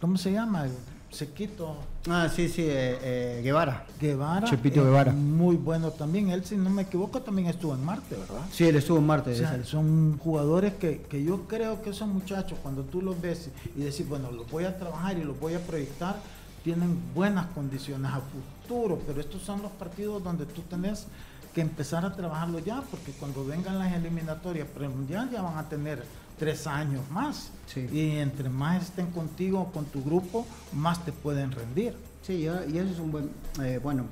[0.00, 0.66] ¿cómo se llama?
[1.14, 1.76] Sequito.
[2.08, 3.86] Ah, sí, sí, eh, eh, Guevara.
[4.00, 4.46] Guevara.
[4.48, 5.12] Chepito Guevara.
[5.12, 6.30] Muy bueno también.
[6.30, 8.42] Él, si no me equivoco, también estuvo en Marte, ¿verdad?
[8.50, 9.64] Sí, él estuvo en Marte.
[9.64, 14.08] son jugadores que, que, yo creo que esos muchachos, cuando tú los ves y decís,
[14.08, 16.16] bueno, los voy a trabajar y los voy a proyectar,
[16.64, 21.06] tienen buenas condiciones a futuro, pero estos son los partidos donde tú tenés
[21.54, 26.04] que empezar a trabajarlo ya, porque cuando vengan las eliminatorias premundial ya van a tener
[26.38, 27.50] tres años más.
[27.92, 31.94] Y entre más estén contigo, con tu grupo, más te pueden rendir.
[32.22, 33.30] Sí, y eso es un buen,
[33.62, 34.06] eh, bueno,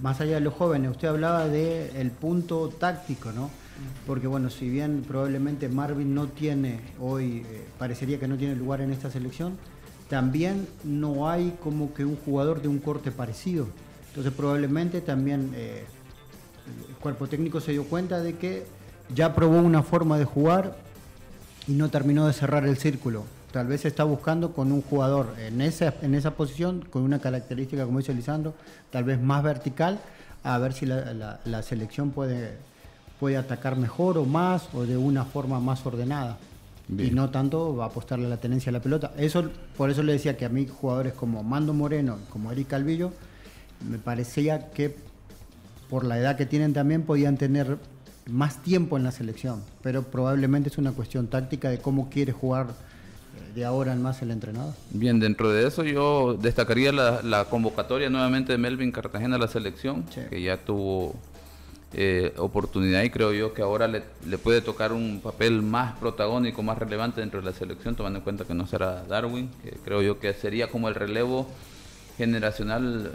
[0.00, 3.50] más allá de los jóvenes, usted hablaba del el punto táctico, ¿no?
[4.06, 8.80] Porque bueno, si bien probablemente Marvin no tiene hoy, eh, parecería que no tiene lugar
[8.80, 9.58] en esta selección,
[10.08, 13.66] también no hay como que un jugador de un corte parecido.
[14.08, 15.84] Entonces probablemente también eh,
[16.88, 18.64] el cuerpo técnico se dio cuenta de que
[19.14, 20.76] ya probó una forma de jugar
[21.66, 23.24] y no terminó de cerrar el círculo.
[23.52, 27.84] Tal vez está buscando con un jugador en esa, en esa posición, con una característica,
[27.84, 28.54] como dice Lisandro,
[28.90, 29.98] tal vez más vertical,
[30.44, 32.52] a ver si la, selección puede,
[33.18, 36.38] puede atacar mejor o más o de una forma más ordenada.
[36.96, 39.12] Y no tanto va a apostarle a la tenencia de la pelota.
[39.16, 43.12] Eso, por eso le decía que a mí jugadores como Mando Moreno, como Eric Calvillo,
[43.88, 44.96] me parecía que
[45.88, 47.78] por la edad que tienen también podían tener
[48.26, 52.68] más tiempo en la selección, pero probablemente es una cuestión táctica de cómo quiere jugar
[52.68, 54.74] eh, de ahora en más el entrenador.
[54.90, 60.04] Bien, dentro de eso yo destacaría la, convocatoria nuevamente de Melvin Cartagena a la selección,
[60.30, 61.14] que ya tuvo
[61.92, 66.62] eh, oportunidad y creo yo que ahora le, le, puede tocar un papel más protagónico,
[66.62, 70.00] más relevante dentro de la selección, tomando en cuenta que no será Darwin, que creo
[70.00, 71.48] yo que sería como el relevo
[72.16, 73.10] generacional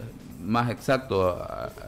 [0.46, 1.46] más exacto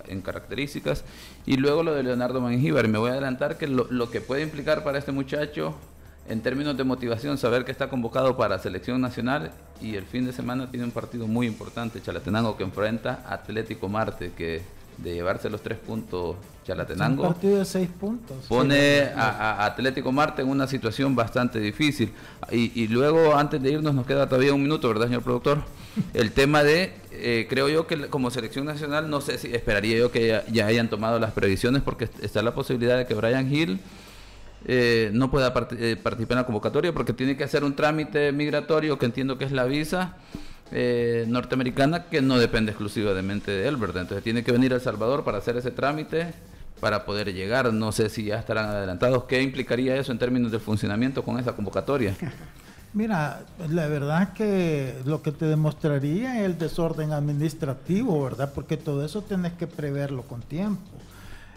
[0.07, 1.03] en características.
[1.45, 2.87] Y luego lo de Leonardo Mangíbar.
[2.87, 5.75] Me voy a adelantar que lo, que puede implicar para este muchacho
[6.27, 9.51] en términos de motivación, saber que está convocado para selección nacional
[9.81, 14.33] y el fin de semana tiene un partido muy importante, Chalatenango, que enfrenta Atlético Marte,
[14.35, 14.61] que
[14.97, 16.35] de llevarse los tres puntos
[16.67, 17.23] Chalatenango.
[17.23, 18.45] Un partido de seis puntos.
[18.49, 22.11] Pone a, Atlético Marte en una situación bastante difícil.
[22.51, 25.59] Y, y, luego, antes de irnos, nos queda todavía un minuto, ¿verdad, señor productor?
[26.13, 30.11] El tema de, eh, creo yo que como selección nacional, no sé si esperaría yo
[30.11, 33.79] que ya, hayan tomado las previsiones porque está la posibilidad de que Brian Hill
[34.65, 38.99] eh, no pueda eh, participar en la convocatoria porque tiene que hacer un trámite migratorio
[38.99, 40.17] que entiendo que es la visa
[40.69, 44.01] norteamericana que no depende exclusivamente de él, ¿verdad?
[44.01, 46.33] Entonces tiene que venir a El Salvador para hacer ese trámite
[46.79, 47.73] para poder llegar.
[47.73, 49.23] No sé si ya estarán adelantados.
[49.25, 52.15] ¿Qué implicaría eso en términos del funcionamiento con esa convocatoria?
[52.93, 58.51] Mira, la verdad que lo que te demostraría es el desorden administrativo, ¿verdad?
[58.55, 60.81] Porque todo eso tienes que preverlo con tiempo.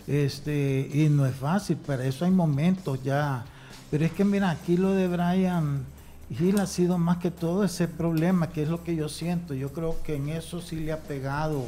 [0.06, 3.44] Este, y no es fácil, para eso hay momentos ya.
[3.90, 5.84] Pero es que mira, aquí lo de Brian
[6.36, 9.54] Gil ha sido más que todo ese problema, que es lo que yo siento.
[9.54, 11.64] Yo creo que en eso sí le ha pegado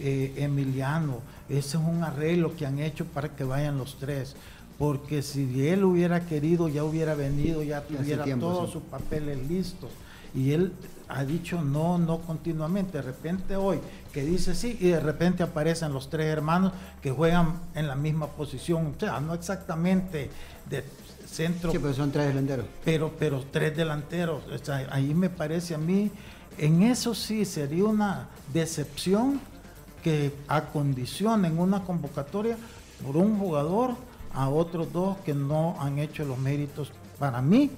[0.00, 1.20] eh, Emiliano.
[1.48, 4.36] Ese es un arreglo que han hecho para que vayan los tres
[4.78, 9.90] porque si él hubiera querido ya hubiera venido, ya tuviera todos sus papeles listos.
[10.34, 10.72] Y él
[11.08, 12.98] ha dicho no, no continuamente.
[12.98, 13.78] De repente hoy
[14.12, 16.72] que dice sí y de repente aparecen los tres hermanos
[17.02, 18.94] que juegan en la misma posición.
[18.96, 20.30] O sea, no exactamente
[20.68, 20.84] de
[21.26, 21.72] centro.
[21.72, 22.66] Sí, pero son tres delanteros.
[22.84, 24.42] Pero, pero tres delanteros.
[24.90, 26.10] ahí me parece a mí,
[26.58, 29.40] en eso sí sería una decepción
[30.06, 32.56] que acondicionen una convocatoria
[33.04, 33.90] por un jugador
[34.32, 37.72] a otros dos que no han hecho los méritos para mí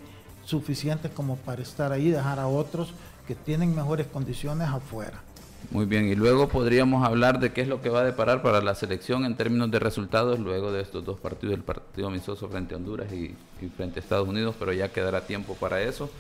[0.45, 2.93] suficientes como para estar ahí, dejar a otros
[3.27, 5.23] que tienen mejores condiciones afuera.
[5.71, 8.61] Muy bien, y luego podríamos hablar de qué es lo que va a deparar para
[8.61, 12.75] la selección en términos de resultados luego de estos dos partidos, el partido amistoso frente
[12.75, 16.11] a Honduras y, y frente a Estados Unidos, pero ya quedará tiempo para eso.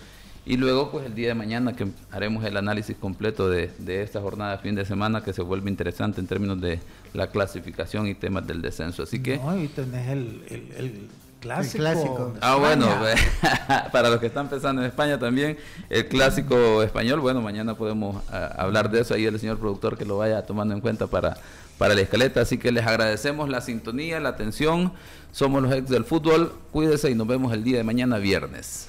[0.48, 4.52] Y luego, pues el día de mañana que haremos el análisis completo de, esta jornada
[4.52, 6.80] de fin de semana que se vuelve interesante en términos de
[7.12, 9.02] la clasificación y temas del descenso.
[9.02, 9.36] Así que...
[9.36, 12.32] No, y tenés el, clásico.
[12.40, 12.88] Ah, bueno,
[13.92, 15.58] para los que están pensando en España también,
[15.90, 20.06] el clásico español, bueno, mañana podemos ah, hablar de eso, ahí el señor productor que
[20.06, 21.36] lo vaya tomando en cuenta para,
[21.76, 24.92] para la escaleta, así que les agradecemos la sintonía, la atención,
[25.30, 28.88] somos los ex del fútbol, cuídese y nos vemos el día de mañana viernes.